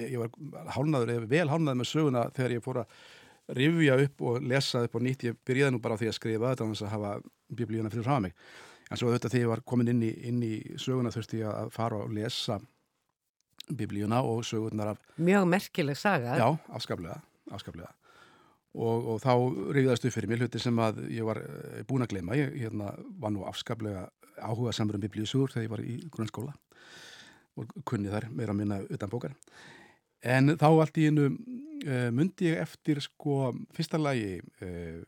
[0.01, 2.97] ég var hálnaður, eða vel hálnaður með söguna þegar ég fór að
[3.55, 5.29] rifja upp og lesa upp og nýtt.
[5.29, 7.13] Ég byrjaði nú bara á því að skrifa þetta þannig að hafa
[7.57, 8.35] biblíuna fyrir frá mig.
[8.91, 11.71] En svo þetta þegar ég var komin inn í, inn í söguna þurfti ég að
[11.75, 12.59] fara og lesa
[13.71, 16.35] biblíuna og sögurnar af Mjög merkileg saga.
[16.39, 17.21] Já, afskaplega,
[17.51, 17.91] afskaplega.
[18.71, 19.33] Og, og þá
[19.75, 22.37] reyðast upp fyrir mér hluti sem að ég var eh, búin að gleyma.
[22.39, 24.07] Ég hérna, var nú afskaplega
[24.41, 26.55] áhuga samur um biblíusugur þegar ég var í grunnskóla
[27.59, 29.35] og kunni þar meira að minna utan bókar.
[30.21, 35.01] En þá allt í einu uh, myndi ég eftir sko fyrsta lagi uh,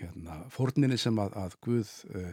[0.00, 2.30] hérna, fórninni sem að, að Guð uh,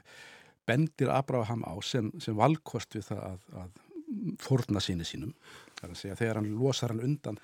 [0.68, 5.32] bendir Abraham á sem, sem valkost við það að, að fórna síni sínum.
[5.78, 7.40] Það er að segja þegar hann losar hann undan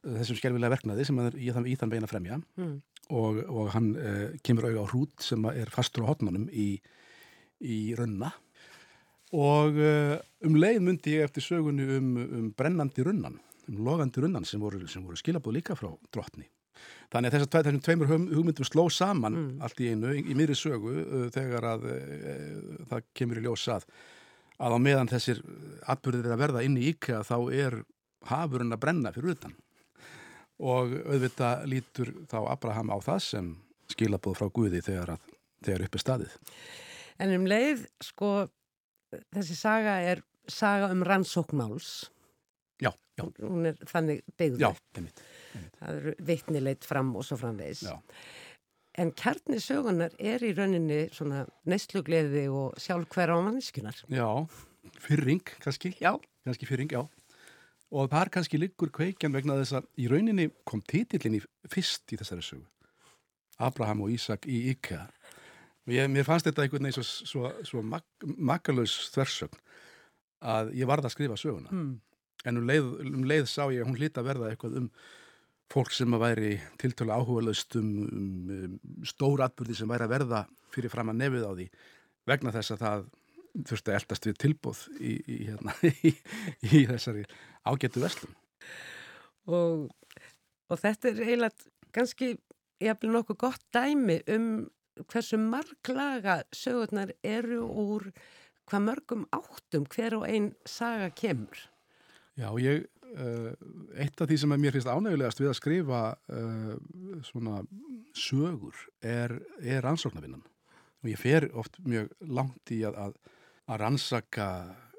[0.00, 2.78] þessum skelvilega verknaði sem hann er í þann, í þann beina fremja Mm.
[3.12, 3.90] og, og hann
[4.46, 6.70] kemur auðvitað á hrút sem er fastur á hotnunum í,
[7.60, 8.30] í runna
[9.36, 13.36] og um leið myndi ég eftir sögunni um, um brennandi runnan
[13.70, 16.48] um logandi runnan sem voru, voru skilabóð líka frá drottni
[17.12, 19.48] Þannig að þessar tve, þessum tveimur hugm- hugmyndum sló saman Mm.
[19.66, 23.64] allt í einu í, í miðri sögu uh, þegar að uh, það kemur í ljós
[23.74, 23.84] að
[24.60, 25.40] að á meðan þessir
[25.88, 27.76] atbyrðir að verða inn í IKEA þá er
[28.30, 29.54] hafurinn að brenna fyrir utan
[30.60, 33.50] og auðvitað lítur þá Abraham á það sem
[33.92, 35.30] skilabóð frá Guði þegar, að,
[35.64, 36.34] þegar upp er staðið.
[37.20, 38.32] En um leið, sko,
[39.32, 42.10] þessi saga er saga um rannsókmáls.
[42.80, 44.60] Já, já, Hún er þannig byggð.
[44.62, 44.96] já, upp.
[44.96, 45.22] einmitt.
[45.80, 47.82] Það eru vitnileit fram og svo framvegis.
[47.84, 47.98] Já.
[49.00, 54.00] En kjarni sögunar er í rauninni svona neslugleði og sjálfhverfa á mannskunar.
[54.10, 54.28] Já,
[54.98, 55.94] fyrring kannski.
[56.00, 56.16] Já.
[56.44, 57.06] kannski fyrring, já.
[57.90, 62.18] Og þar kannski liggur kveikjan vegna þess að í rauninni kom titillin í fyrst í
[62.20, 62.66] þessari sögu.
[63.60, 64.72] Abraham og Ísak í
[65.90, 69.58] ég, mér fannst þetta einhvern veginn svo, svo, svo mak makalös þversögn
[70.40, 71.72] að ég varð að skrifa söguna.
[71.74, 71.98] Mm.
[72.48, 74.90] En um leið, um leið sá ég að hún hlýta að verða eitthvað um
[75.70, 80.44] fólk sem að væri tiltölu áhugaðlaust um, um, um stór atbyrði sem væri að verða
[80.74, 81.66] fyrir fram að nefið á því
[82.30, 83.04] vegna þess að það
[83.70, 85.74] þurfti að eldast við tilbóð í, í, hérna,
[86.10, 86.12] í,
[86.70, 87.24] í þessari
[87.66, 88.34] ágættu verslum.
[89.50, 89.86] Og,
[90.70, 92.34] og þetta er eiginlega kannski
[92.80, 94.50] jafnvel nokkuð gott dæmi um
[95.10, 98.10] hversu marglaga sögurnar eru úr
[98.70, 101.69] hvað mörgum áttum hver og einn saga kemur.
[102.40, 103.50] Já, ég, uh,
[104.00, 106.00] eitt af því sem er mér finnst ánægulegast við að skrifa
[106.32, 106.72] uh,
[107.26, 107.60] svona
[108.16, 110.46] sögur er, er rannsóknarvinnan.
[111.04, 113.36] Og ég fer oft mjög langt í að, að,
[113.68, 114.48] að rannsaka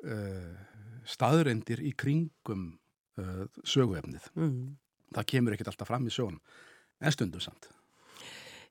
[0.06, 0.54] uh,
[1.10, 2.72] staðrendir í kringum
[3.68, 4.24] söguefnið.
[4.40, 4.78] Mm.
[5.14, 6.40] Það kemur ekkert alltaf fram í sögunum,
[7.04, 7.68] en stundum samt.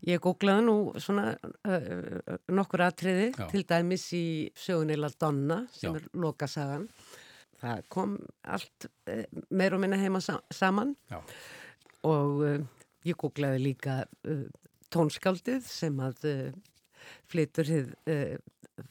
[0.09, 3.45] Ég googlaði nú svona uh, nokkur atriði, Já.
[3.53, 4.25] til dæmis í
[4.57, 6.01] sögunni La Donna sem Já.
[6.01, 6.87] er lokasagan.
[7.61, 8.17] Það kom
[8.49, 11.21] allt uh, meir og minna heima sa saman Já.
[12.09, 12.57] og uh,
[13.07, 14.47] ég googlaði líka uh,
[14.93, 16.49] tónskáldið sem að uh,
[17.31, 17.93] flytur hið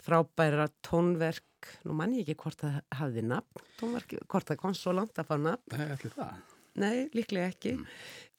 [0.05, 4.93] frábæra tónverk, nú mann ég ekki hvort það hafði nafn, tónverk, hvort það kom svo
[4.93, 5.76] langt að fá nafn.
[5.78, 6.36] Er allir það.
[6.80, 7.74] Nei, líklega ekki.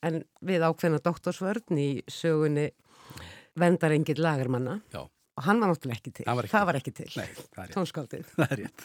[0.06, 2.68] En við ákveðna doktorsvörn í sögunni
[3.58, 5.02] vendarengið lagermanna Já.
[5.40, 6.26] Og hann var náttúrulega ekki til.
[6.28, 7.10] Var ekki það var ekki til.
[7.16, 7.70] Nei, það.
[7.76, 8.32] Tónskáldið.
[8.36, 8.80] Það er rétt.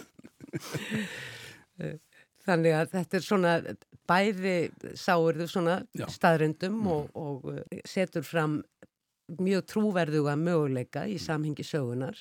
[2.45, 3.53] Þannig að þetta er svona
[4.05, 4.55] bæði
[5.01, 6.05] sáurðu svona Já.
[6.05, 6.13] Mm.
[6.13, 8.59] staðrendum og, og uh, setur fram
[9.41, 12.19] mjög trúverðuga möguleika í samhengi sögunar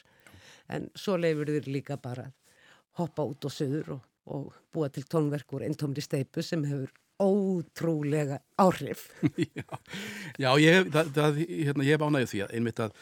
[0.72, 2.30] en svo leifur þér líka bara
[2.96, 6.88] hoppa út og söður og, og búa til tónverk úr eintómri steipu sem hefur
[7.20, 9.06] ótrúlega áhrif.
[9.58, 9.68] já,
[10.38, 12.96] já ég, það, það, hérna, ég hef ánægðu því að einmitt að,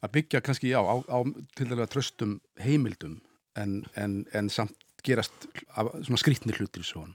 [0.00, 1.18] að byggja kannski já, á, á
[1.56, 3.20] til dælega tröstum heimildum
[3.58, 7.06] en, en, en samt gerast af, svona skrýtni hlutir svo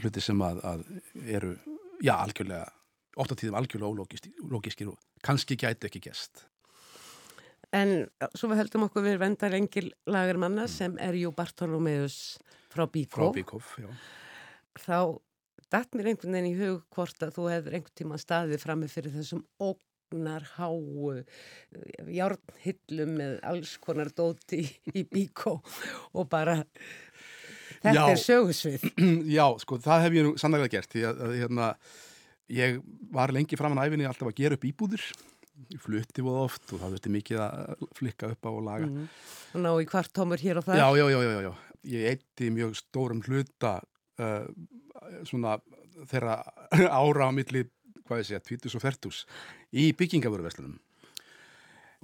[0.00, 0.84] hluti sem að, að
[1.36, 1.54] eru
[2.00, 2.68] já, algjörlega,
[3.20, 4.06] ótt á tíðum algjörlega
[4.48, 6.46] ólógiskir og kannski gæti ekki gest.
[7.74, 8.06] En
[8.36, 12.38] svo við höldum okkur við vendarengil lagermanna sem er jú Bartolomeus
[12.72, 13.26] frá Bíkó.
[13.26, 13.74] Frá Bíkóf.
[14.80, 15.18] Þá
[15.72, 19.14] datt mér einhvern veginn í hug hvort að þú hefur einhvern tíma staðið frammi fyrir
[19.16, 19.85] þessum ógnar
[20.56, 21.14] háu
[22.06, 24.66] járnhillum með alls konar dóti í,
[25.00, 25.58] í Bíkó
[26.14, 26.60] og bara
[27.82, 28.02] þetta Já.
[28.10, 28.86] er sögusvið.
[29.36, 31.70] Já, sko, það hef ég nú sannlega gert því að, að hérna,
[32.56, 32.78] ég
[33.14, 35.04] var lengi framan æfinni alltaf að gera upp íbúðir
[35.72, 39.06] ég flutti voða oft og það þurfti mikið að flikka upp á og laga Mm.
[39.56, 40.76] Ná í hvart tómur hér og það.
[40.76, 41.52] já, já, já, já, já,
[41.96, 43.78] ég eitti mjög stórum hluta
[44.20, 44.44] uh,
[45.24, 45.56] svona
[46.10, 46.36] þeirra
[47.00, 47.64] ára á milli,
[48.08, 49.24] hvað ég segja, 20 og 40
[49.82, 50.78] í byggingavöruverslunum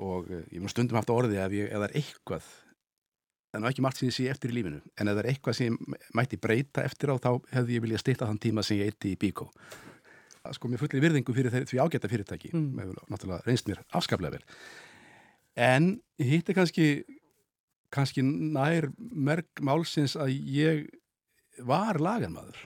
[0.03, 2.51] og uh, ég mun stundum haft á orði ef, ég, ef það er eitthvað
[3.61, 5.75] nú ekki margt sem ég sé eftir í lífinu en ef það er eitthvað sem
[6.17, 9.19] mætti breyta eftir á þá hefði ég viljað stýta þann tíma sem ég eitti í
[9.21, 9.51] Bíkó
[10.57, 12.73] sko mér fullir virðingu fyrir þeir, því ágæta fyrirtæki Mm.
[12.75, 12.97] mm.
[13.13, 14.45] náttúrulega reynst mér afskaplega vel
[15.55, 16.87] en hitt er kannski
[17.93, 20.87] kannski nær merk málsins að ég
[21.61, 22.57] var lagarmaður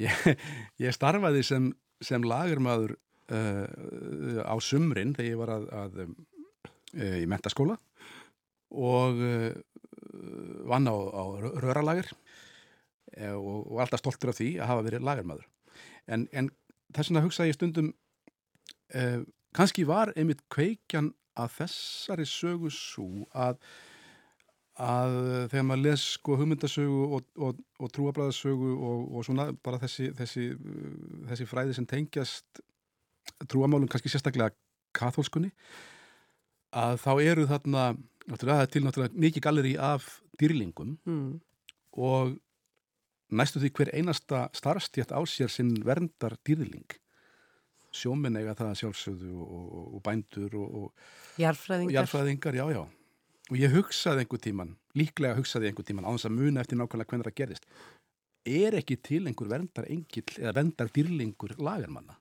[0.00, 0.42] ég,
[0.84, 1.70] ég starfaði sem,
[2.04, 2.96] sem lagarmaður
[3.32, 7.76] uh, á sumrin þegar ég var að, að uh, í mentaskóla
[8.70, 9.50] og uh,
[10.70, 11.24] vann á, á
[11.62, 15.48] röralager uh, og, og alltaf stoltur af því að hafa verið lagarmaður
[16.10, 16.50] en, en
[16.94, 17.94] þess vegna hugsa ég stundum
[19.54, 23.60] kannski var einmitt kveikjan að þessari sögu svo að
[24.80, 25.14] að
[25.52, 30.46] þegar maður les sko hugmyndasögu og, og, og trúabræðasögu og, og svona bara þessi, þessi,
[30.56, 32.62] uh, þessi fræði sem tengjast
[33.50, 34.54] trúamálum kannski sérstaklega
[34.96, 35.50] katholskunni
[36.76, 37.90] að þá eru þarna
[38.70, 40.06] til náttúrulega mikið galleri af
[40.40, 41.40] dýrlingum Mm.
[41.92, 42.36] og
[43.30, 46.86] næstu því hver einasta starfstjætt á sér sinn verndar dýrling
[47.90, 50.92] sjóminn eiga það sjálfsögðu og, og, og bændur og, og
[51.38, 52.54] Jarfræðingar.
[52.54, 52.99] já, já.
[53.50, 57.10] Og ég hugsaði einhver tíman, líklega hugsaði einhver tíman á þess að muna eftir nákvæmlega
[57.10, 57.66] hvernig það gerist.
[58.46, 62.14] Er ekki til einhver verndar engill eða verndar dýrlingur lagarmanna?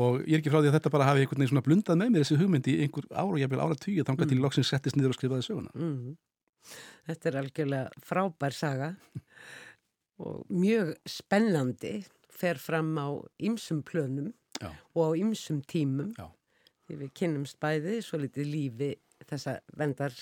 [0.00, 2.12] Og ég er ekki frá því að þetta bara hafi einhvern veginn svona blundað með
[2.12, 4.96] mér þessi hugmynd í einhver ára og ég vil ára tíu þangað til loksins settist
[4.96, 5.72] niður og skrifaði söguna.
[5.76, 6.14] Mm.
[7.08, 8.92] Þetta er algjörlega frábær saga
[10.22, 11.96] og mjög spennandi
[12.32, 13.08] fer fram á
[13.42, 14.70] ymsum plönum Já.
[14.94, 16.30] og á ymsum tímum Já.
[16.86, 18.90] því við kynnumst bæði svo litið lífi
[19.30, 20.16] þessa vendar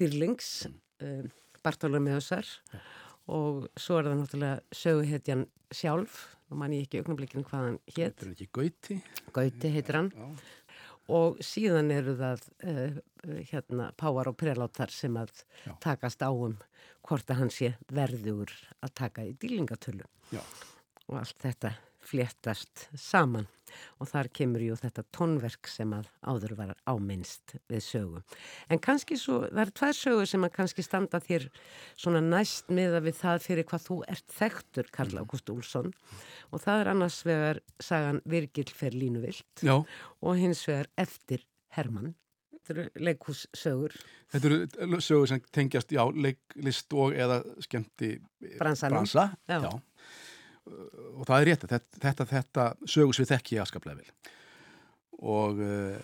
[0.00, 0.80] dýrlings mm.
[1.06, 1.30] um,
[1.62, 2.48] Bartolomeusar
[3.30, 8.18] og svo er það náttúrulega söguhetjan sjálf og mann ég ekki augnablikinu hvað hann hétt
[8.18, 8.98] Þetta er ekki gauti.
[9.36, 10.26] Gauti heitir hann Já.
[11.18, 12.98] og síðan eru það uh,
[13.52, 15.32] hérna Pávar og Prelátar sem að
[15.62, 15.76] Já.
[15.84, 16.58] takast á um
[17.06, 18.52] hvort að hann sé verður
[18.82, 21.74] að taka í dýlingatölu og allt þetta
[22.06, 23.46] fléttast saman
[24.02, 28.22] og þar kemur jú þetta tónverk sem að áður var áminnst við sögu.
[28.68, 31.46] En kannski svo, það eru tvær sögur sem að kannski standa þér
[31.96, 35.92] svona næst miða við það fyrir hvað þú ert þekktur, Karl Ágúst Úlsson
[36.52, 39.78] og það er annars vegar sagan Virgil fer línuvilt Já,
[40.20, 42.12] og hins vegar eftir Hermann.
[42.62, 43.94] Þetta eru leikhússögur,
[44.30, 44.50] þetta
[44.86, 48.12] eru sögur sem tengjast, já, leiklist og eða skemmti
[48.60, 49.00] Bransanum.
[49.00, 49.24] bransa.
[49.50, 49.56] Já.
[49.64, 49.72] Já.
[50.70, 54.32] Og það er rétt, þetta, þetta, þetta sögus við þekki ég afskaplega vel.
[55.22, 55.96] Og uh,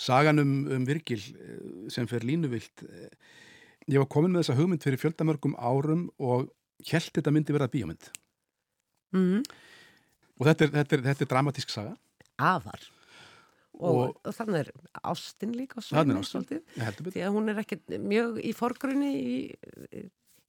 [0.00, 3.08] sagan um, um Virgil eh, sem fer línuvilt, uh,
[3.88, 6.50] ég var komin með þessa hugmynd fyrir fjöldamörgum árum og
[6.90, 8.10] held þetta myndi verða bíómynd.
[9.16, 9.44] mm.
[10.40, 11.96] Og þetta er, þetta er, þetta er dramatísk saga.
[12.40, 12.84] afar.
[13.80, 14.70] Og, Og- þannig er
[15.08, 16.62] ástin líka Þarna er ástin.
[16.76, 17.16] Ég heldur betur.
[17.16, 19.36] Því að hún er ekkert mjög í forgrunni í,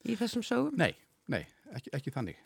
[0.04, 0.76] í þessum sögum.
[0.80, 0.96] Nei,
[1.32, 1.46] nei,
[1.76, 2.40] ekki, ekki þannig.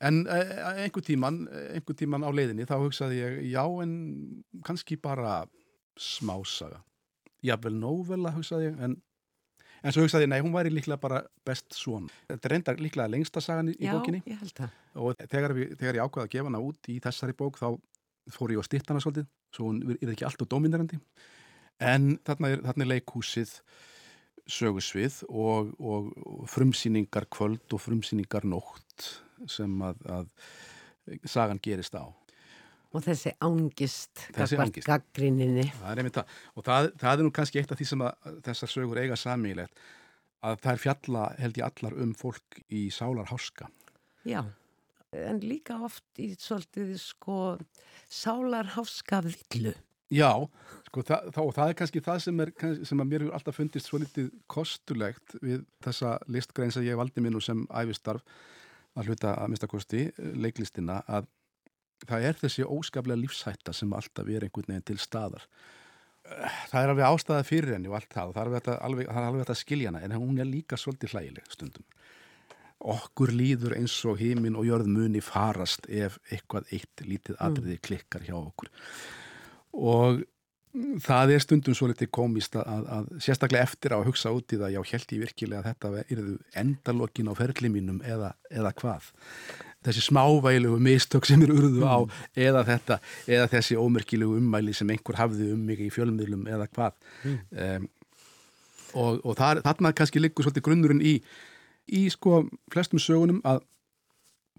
[0.00, 1.42] En uh, einhver tíman,
[1.74, 3.92] einhver tíman á leiðinni þá hugsaði ég, já en
[4.64, 5.42] kannski bara
[6.00, 6.80] smásaga.
[7.44, 8.96] Jafnvel nóvela hugsaði ég, en,
[9.84, 12.08] en svo hugsaði ég, nei, hún væri líklega bara best svona.
[12.30, 14.80] Þetta er reyndar líklega lengsta sagan í, í Já, bókinni ég held það.
[15.04, 17.68] og þegar, við, þegar ég ákvaði að gefa hana út í þessari bók þá
[18.30, 21.00] fór ég á stittana svolítið, svo hún er ekki alltaf dominerandi.
[21.80, 23.56] En þarna er, þarna er leikhúsið
[24.50, 29.10] sögusvið og, og, og frumsýningar kvöld og frumsýningar nótt
[29.48, 30.26] sem að, að
[31.24, 32.04] sagan gerist á.
[32.90, 34.24] Og þessi ángist,
[34.82, 35.68] gaggrinninni.
[35.78, 36.38] Það er einmitt það.
[36.58, 39.84] Og það, það er nú kannski eitt af því sem að þessar sögur eiga samílegt
[40.46, 43.68] að það er fjalla held ég allar um fólk í sálarháska.
[44.26, 44.42] Já,
[45.16, 47.36] en líka oft í svolítið sko
[48.10, 49.76] sálarháska villu.
[50.10, 50.32] Já,
[50.88, 52.50] sko, það, þá, og það er kannski það sem, er,
[52.88, 57.22] sem að mér hefur alltaf fundist svo litið kostulegt við þessa listgrein sem ég valdi
[57.22, 58.24] minn og sem æfistarf
[59.00, 61.28] að hluta að mista kosti, leiklistina, að
[62.08, 65.44] það er þessi óskaplega lífshætta sem alltaf er einhvern veginn til staðar.
[66.70, 69.60] Það er alveg ástæða fyrir henni og allt það og það er alveg, hægt að
[69.60, 71.86] skilja hana en hún er líka svolítið hlægileg stundum.
[72.80, 78.24] Okkur líður eins og hímin og jörð muni farast ef eitthvað eitt lítið atriði klikkar
[78.24, 78.70] hjá okkur
[79.76, 80.22] og
[81.02, 84.54] það er stundum svo litið komist að, að, að sérstaklega eftir á að hugsa út
[84.54, 88.72] í það já, held ég virkilega að þetta yrðu endalokin á ferli mínum eða, eða
[88.78, 89.08] hvað?
[89.80, 91.98] Þessi smávælegu mistök sem eru urðu á
[92.36, 96.98] eða þetta, eða þessi ómerkilegu ummæli sem einhver hafði um mig í fjölmiðlum eða hvað?
[97.24, 97.88] Um,
[98.94, 101.16] og, og þar, þarna kannski liggur svolítið grunnurinn í
[101.90, 103.64] í sko flestum sögunum að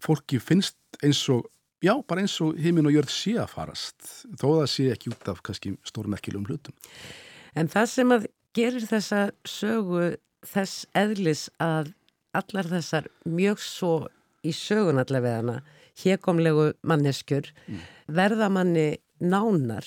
[0.02, 1.46] fólki finnst eins og
[1.84, 4.10] já, bara eins og himinn og jörð sé að farast
[4.40, 6.76] þó það sé ekki út af kannski stórmerkilegum hlutum.
[7.58, 10.16] En það sem að gerir þessa sögu
[10.48, 11.94] þess eðlis að
[12.38, 13.94] allar þessar mjög svo
[14.48, 15.58] í sögun allavega hana
[16.02, 17.52] hérkomlegu manneskjur
[18.08, 18.88] verða manni
[19.22, 19.86] nánar.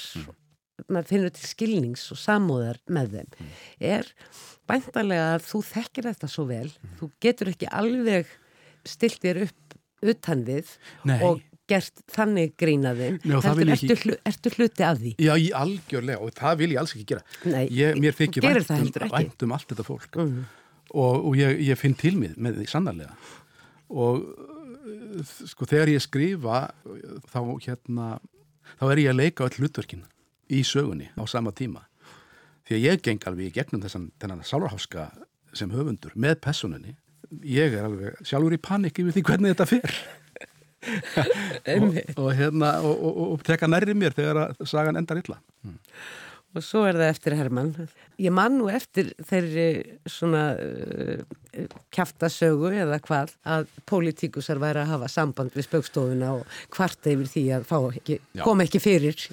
[0.91, 3.49] Maður finnur til skilnings og samúðar með þeim.
[3.81, 4.11] Er
[4.69, 6.69] bæntalega að þú þekkir þetta svo vel
[7.01, 8.31] þú getur ekki alveg
[8.85, 10.75] stilt þér upp utan við
[11.09, 11.19] Nei.
[11.25, 11.41] og
[11.71, 15.13] gert þannig grínaðin vil ég ertu, ekki- ertu hluti af því?
[15.23, 17.23] Já, í algjörlega og það vil ég alls ekki gera.
[17.45, 18.77] Nei, Ég, mér þú gerir vænt um,
[19.15, 20.11] heldur um allt þetta fólk.
[20.21, 20.45] Mhm.
[20.95, 23.17] og, og ég, ég finn til mig með því sannarlega.
[23.91, 26.67] Og uh, sko þegar ég skrifa
[27.33, 28.11] þá hérna
[28.79, 30.05] þá er ég að leika öll hlutverkin
[30.53, 31.87] í sögunni á sama tíma.
[32.65, 35.09] Því að ég geng alveg í gegnum þessan þennan sálarháska
[35.55, 36.97] sem höfundur með personunni
[37.45, 39.97] ég er alveg sjálfur í panik yfir því hvernig þetta fer
[41.79, 45.41] og, og hérna og, og, og teka nærri mér þegar að sagan endar illa
[46.55, 47.73] og svo er það eftir Hermann.
[48.23, 49.67] Ég man nú eftir þeirri
[50.07, 51.25] svona uh,
[51.95, 57.45] kæftasögu eða hvað að pólitíkusar væri að hafa samband við spökstofuna og hvart yfir því
[57.59, 59.29] að ekki, kom ekki fyrir í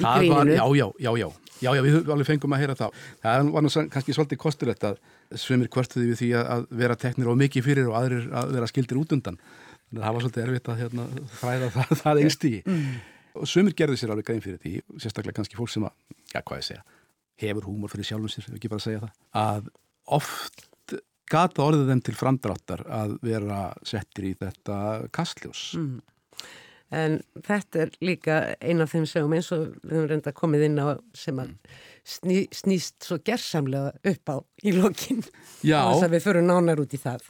[0.00, 0.38] það gríninu.
[0.38, 1.30] Var, já, já, já, já.
[1.62, 3.02] Já, já, við alveg fengum að heyra það.
[3.22, 4.96] Það var nú kannski svolítið kosturlegt að
[5.38, 8.98] svömmir kvartuði við því að vera teknir á mikið fyrir og aðrir að vera skildir
[8.98, 9.38] út undan.
[9.92, 12.52] Þannig að það var svolítið erfitt að hérna, þræða það, það einst í.
[12.64, 12.90] Mm.
[13.32, 15.94] Og svömmir gerði sér alveg grein fyrir því, sérstaklega kannski fólk sem að,
[16.32, 16.82] já, hvað ég segja,
[17.44, 19.70] hefur húmor fyrir sjálfum sér, ekki bara að segja það, að
[20.18, 20.64] oft
[21.32, 24.78] gata orðið þeim til framdráttar að vera settir í þetta
[25.14, 25.70] kastljós.
[25.80, 26.00] Mm.
[26.92, 27.14] En
[27.46, 30.86] þetta er líka eina af þeim sögum eins og við höfum reynda komið inn á
[31.16, 31.54] sem að
[32.04, 35.22] sný, snýst svo gerðsamlega upp á í lokin.
[35.62, 37.24] Þess að við förum nánar út í það.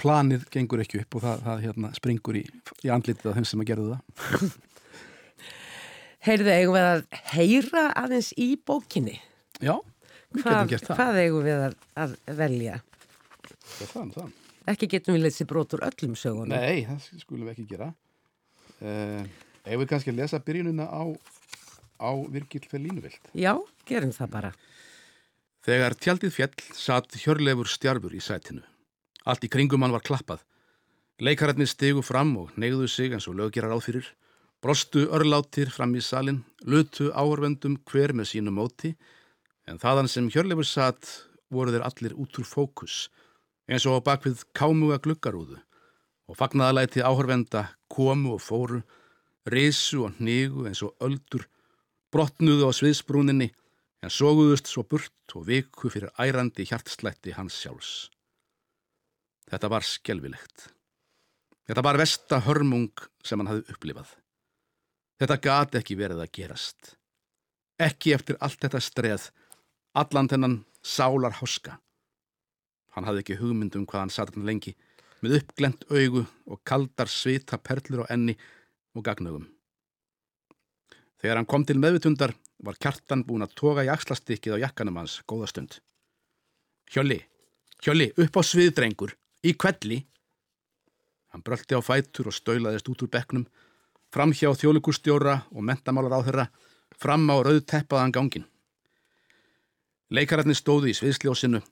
[0.00, 2.44] Planið gengur ekki upp og það, það hérna, springur í,
[2.82, 4.52] í andlitið af þeim sem að gerðu það.
[6.26, 7.00] Heyrðu, eigum við að
[7.32, 9.16] heyra aðeins í bókinni?
[9.58, 9.74] Já,
[10.30, 11.00] við hvað, getum gert það.
[11.00, 12.76] Hvað eigum við að, að velja?
[13.42, 14.28] Það er það, það.
[14.72, 16.54] Ekki getum við leysi brotur öllum sögunum.
[16.54, 17.88] Nei, það skulum við ekki gera.
[18.82, 19.26] Uh,
[19.62, 21.02] Ef við kannski að lesa byrjununa á,
[22.02, 23.32] á Virgil Fellínuvilt.
[23.34, 23.54] Já,
[23.86, 24.52] gerum það bara.
[25.62, 28.62] Þegar tjaldið fjell satt hjörlefur stjarfur í sætinu.
[29.24, 30.42] Allt í kringum hann var klappað.
[31.22, 34.06] Leikararnir stegu fram og negðu sig eins og löggerar áfyrir.
[34.62, 38.92] Brostu örlátir fram í salin, lutu áhörvendum hver með sínu móti,
[39.66, 41.08] en þaðan sem hjörlefur satt
[41.50, 43.08] voru þeir allir út úr fókus,
[43.66, 45.58] eins og á bakvið kámuga gluggarúðu
[46.30, 48.80] og fagnaðalæti áhörvenda komu og fóru,
[49.50, 51.44] risu og hnigu eins og öldur,
[52.14, 53.50] brotnuðu á sviðsbrúninni
[54.02, 58.08] en sóguðust svo burt og viku fyrir ærandi hjartslætti hans sjálfs.
[59.50, 60.68] Þetta var skelvilegt.
[61.68, 62.90] Þetta var vesta hörmung
[63.24, 64.10] sem hann hafði upplifað.
[65.22, 66.96] Þetta gati ekki verið að gerast.
[67.82, 69.28] Ekki eftir allt þetta streð,
[69.94, 71.78] allan þennan sálar háska.
[72.92, 74.74] Hann hafði ekki hugmynd um hvað hann satt hann lengi,
[75.22, 78.34] með uppglent augu og kaldar svita perlur á enni
[78.96, 79.46] og gagnögum.
[81.22, 82.34] Þegar hann kom til meðvitundar
[82.66, 85.78] var kjartan búin að toga í axlastykkið á jakkanum hans góða stund.
[86.90, 87.20] Hjölli,
[87.82, 90.02] Hjölli, upp á sviðdrengur, í kvelli.
[91.32, 93.46] Hann bröldi á fætur og stöulaðist út úr bekknum,
[94.12, 96.46] fram hjá þjólikustjóra og mentamálar á þeirra,
[96.96, 98.46] fram á rauð teppaðan gangin.
[100.12, 101.62] Leikararnir stóðu í sviðsljósinu,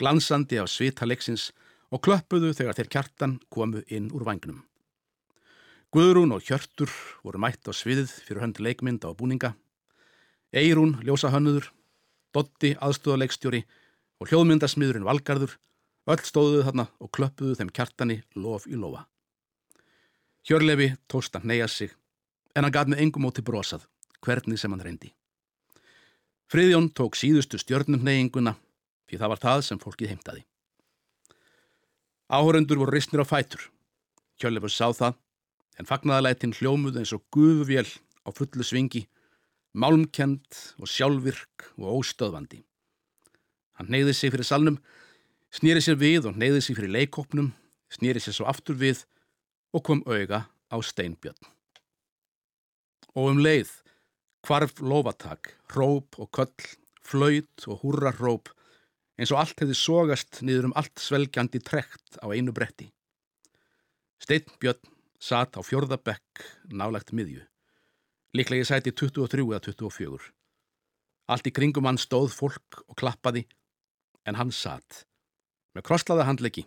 [0.00, 1.50] glansandi á svita leiksins
[1.92, 4.62] og klöppuðu þegar þeir kjartan komu inn úr vagnum.
[5.92, 6.88] Guðrún og Hjörtur
[7.20, 9.52] voru mætt á sviðið fyrir hönd leikmynda og búninga.
[10.56, 11.68] Eirún, ljósahönnuður,
[12.32, 13.60] Dotti, aðstóðaleikstjóri
[14.16, 15.58] og hljóðmyndasmiðurinn Valgarður,
[16.10, 19.06] öll stóðuðu þarna og klöppuðu þeim kjartani lof í lofa.
[20.42, 21.92] Hjörlefi tóst að neyja sig,
[22.56, 23.84] en hann gaf með engum móti brosað,
[24.22, 25.12] hvernig sem hann reyndi.
[26.50, 28.56] Friðjón tók síðustu stjörnum neyinguna,
[29.06, 30.42] því það var það sem fólkið heimtaði.
[32.32, 33.68] Áhörundur voru ristnir á fætur.
[34.40, 35.14] Hjörlefur sá það,
[35.78, 37.86] en fagnaðalætin hljómuð eins og guðvél
[38.26, 39.06] á fullu svingi,
[39.72, 42.60] málmkend og sjálfvirk og óstöðvandi.
[43.78, 44.80] Hann neyði sig fyrir salnum,
[45.52, 47.52] snýri sér við og neyði sig fyrir leikopnum,
[47.92, 49.04] snýri sér svo aftur við
[49.76, 51.50] og kom auga á steinbjörn.
[53.12, 53.70] Og um leið,
[54.46, 56.68] hvarf lofatak, róp og köll,
[57.04, 58.48] flöyt og húrarróp,
[59.20, 62.88] eins og allt hefði sogast niður um allt svelgjandi trekt á einu bretti.
[64.22, 64.88] Steinbjörn
[65.22, 67.42] satt á fjörðabekk nálagt miðju.
[68.32, 70.30] Líklega ég sæti 23 eða 24.
[71.28, 73.44] Allt í kringum hann stóð fólk og klappaði,
[74.26, 75.04] en hann satt,
[75.76, 76.66] með krosslaða handleggi.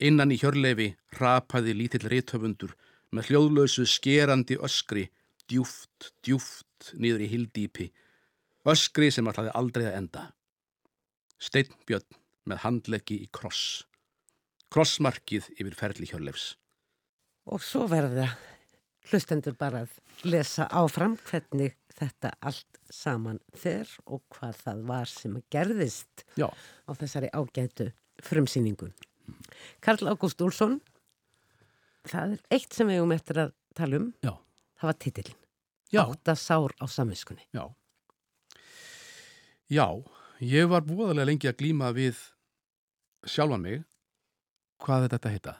[0.00, 2.74] Innan í hjörlefi rapaði lítill rithöfundur
[3.14, 5.08] með hljóðlausu skerandi öskri,
[5.50, 7.90] djúft, djúft, niður í hildýpi,
[8.70, 10.24] öskri sem ætlaði aldrei að enda.
[11.40, 12.18] Steinbjörn
[12.48, 13.84] með handleggi í kross,
[14.72, 16.54] krossmarkið yfir ferli hjörlefs.
[17.50, 18.28] Og svo verða
[19.10, 25.36] hlustendur bara að lesa áfram hvernig þetta allt saman fer og hvað það var sem
[25.52, 26.48] gerðist Já.
[26.50, 27.90] á þessari ágætu
[28.24, 28.94] frumsýningun.
[29.80, 30.80] Karl Ágúst Úlsson,
[32.08, 34.34] það er eitt sem við hefum eftir að tala um, Já.
[34.80, 35.38] það var titillin.
[35.90, 36.02] Já.
[36.04, 37.46] Átta sár á samiskunni.
[37.54, 37.66] Já.
[39.70, 39.86] Já,
[40.42, 42.18] ég var búðarlega lengi að glíma við
[43.26, 43.84] sjálfan mig
[44.82, 45.54] hvað þetta heita.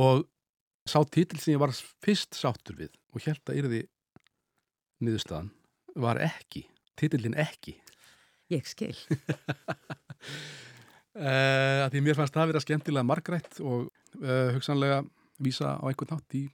[0.00, 0.26] Og
[0.88, 3.80] sá títil sem ég var fyrst sáttur við og held að yrði
[5.00, 5.50] niðurstaðan
[5.96, 6.64] var ekki,
[6.98, 7.76] títillin ekki.
[8.50, 8.96] Ég skil.
[11.10, 13.88] Uh, því mér fannst það að vera skemmtilega margrætt og
[14.22, 15.00] uh, hugsanlega
[15.42, 16.44] vísa á einhvern nátt í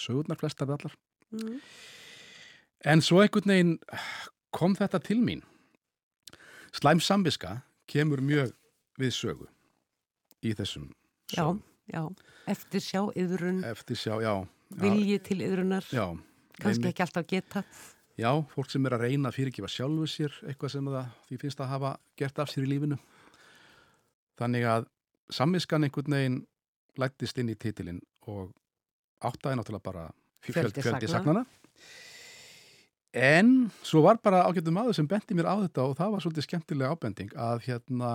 [0.00, 0.94] sögurnar flestar við allar.
[1.36, 1.58] Mm.
[2.94, 3.74] En svo einhvern veginn
[4.56, 5.44] kom þetta til mín.
[6.72, 7.58] Slæm samviska
[7.92, 8.54] kemur mjög
[8.98, 9.50] við sögu
[10.48, 10.88] í þessum
[11.36, 11.60] Já, sögum.
[11.92, 12.02] já,
[12.56, 14.32] eftir sjá yðrun, Eftir sjá, já.
[14.40, 16.06] já, vilji til yðrunar, Já,
[16.56, 17.62] kannski ekki alltaf geta.
[18.20, 21.60] Já, fólk sem er að reyna að fyrirgefa sjálfu sér eitthvað sem það því finnst
[21.62, 22.98] að hafa gert af sér í lífinu.
[24.40, 24.88] Þannig að
[25.32, 26.38] samviskan einhvern veginn
[27.00, 28.50] lættist inn í titilinn og
[29.24, 30.04] áttaði náttúrulega bara
[30.44, 31.44] Fjöldi fjöldi sagna.
[31.44, 31.44] sagnana.
[33.12, 36.46] En svo var bara ágættum maður sem benti mér á þetta og það var svolítið
[36.46, 38.10] skemmtilega ábending að hérna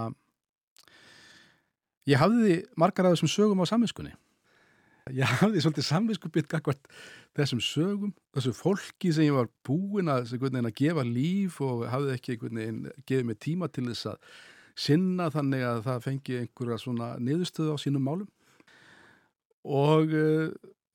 [2.06, 4.14] ég hafði margar af þessum sögum á samviskunni.
[5.14, 6.88] Ég hafði svolítið samviskubitt gagvart
[7.38, 12.38] þessum sögum, þessu fólki sem ég var búinn að, að gefa líf og hafði ekki
[12.42, 14.32] gefið mér tíma til þess að
[14.76, 18.32] sinna þannig að það fengi einhverja svona niðurstöðu á sínum málum
[19.66, 20.50] og uh,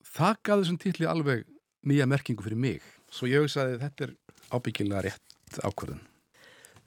[0.05, 1.47] það gaf þessum titli alveg
[1.87, 4.13] nýja merkingu fyrir mig svo ég hugsaði að þetta er
[4.51, 6.03] ábyggilega rétt ákvörðun.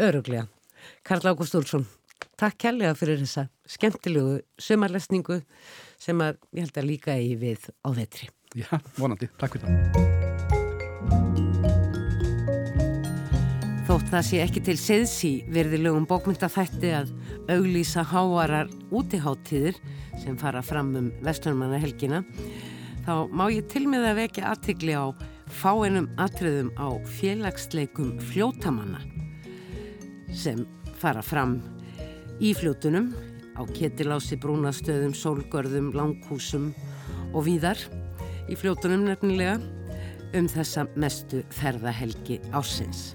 [0.05, 0.47] Öruglega.
[1.05, 1.87] Karl Ágúst Úlsson,
[2.41, 5.41] takk kærlega fyrir þessa skemmtilegu sömarlesningu
[6.01, 8.30] sem að ég held að líka í við á vetri.
[8.55, 9.30] Já, vonandi.
[9.41, 10.12] Takk fyrir það.
[13.85, 17.11] Þótt það sé ekki til seðs í verðilegum bókmyndafætti að
[17.53, 19.76] auglýsa háarar útiháttíðir
[20.22, 22.22] sem fara fram um vestlunmanna helgina,
[23.05, 25.12] þá má ég til með að vekja aðtigli á
[25.53, 29.03] fáinum atriðum á félagsleikum fljótamanna
[30.32, 30.64] sem
[30.97, 31.59] fara fram
[32.43, 33.12] í fljótunum
[33.55, 36.72] á ketilási brúnastöðum, sólgörðum, langhúsum
[37.32, 37.78] og víðar
[38.51, 39.59] í fljótunum nefnilega
[40.35, 43.14] um þessa mestu ferðahelgi ásins.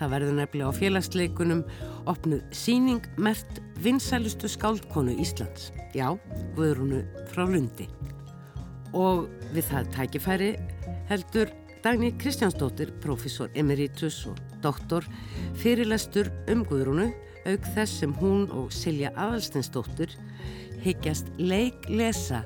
[0.00, 1.64] Það verður nefnilega á félagsleikunum
[2.10, 5.70] opnuð síning mert vinsælustu skáldkonu Íslands.
[5.94, 6.10] Já,
[6.56, 7.86] Guðrúnu frá Lundi.
[8.92, 10.54] Og við það tækifæri
[11.10, 15.06] heldur Dagni Kristjánsdóttir, professor emeritus og doktor,
[15.58, 17.08] fyrirlestur um Guðrúnu,
[17.46, 20.14] auk þess sem hún og Silja Aðalsteinsdóttir
[20.82, 22.42] hyggjast leiklesa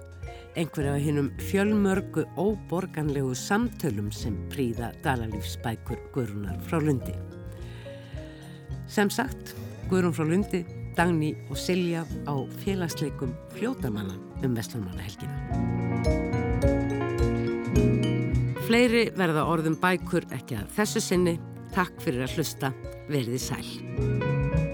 [0.56, 7.12] einhverja af hinnum fjölmörgu óborganlegu samtölum sem príða dalalífsbækur Guðrúnar frá Lundi.
[8.88, 9.54] Sem sagt,
[9.90, 10.64] Guðrún frá Lundi,
[10.96, 12.34] Dagni og Silja á
[12.64, 15.36] félagsleikum fljótamanna um Vestlunmannahelgina.
[18.66, 21.36] Fleiri verða orðum bækur ekki að þessu sinni.
[21.76, 22.72] Takk fyrir að hlusta.
[23.12, 24.65] Verðið sæl.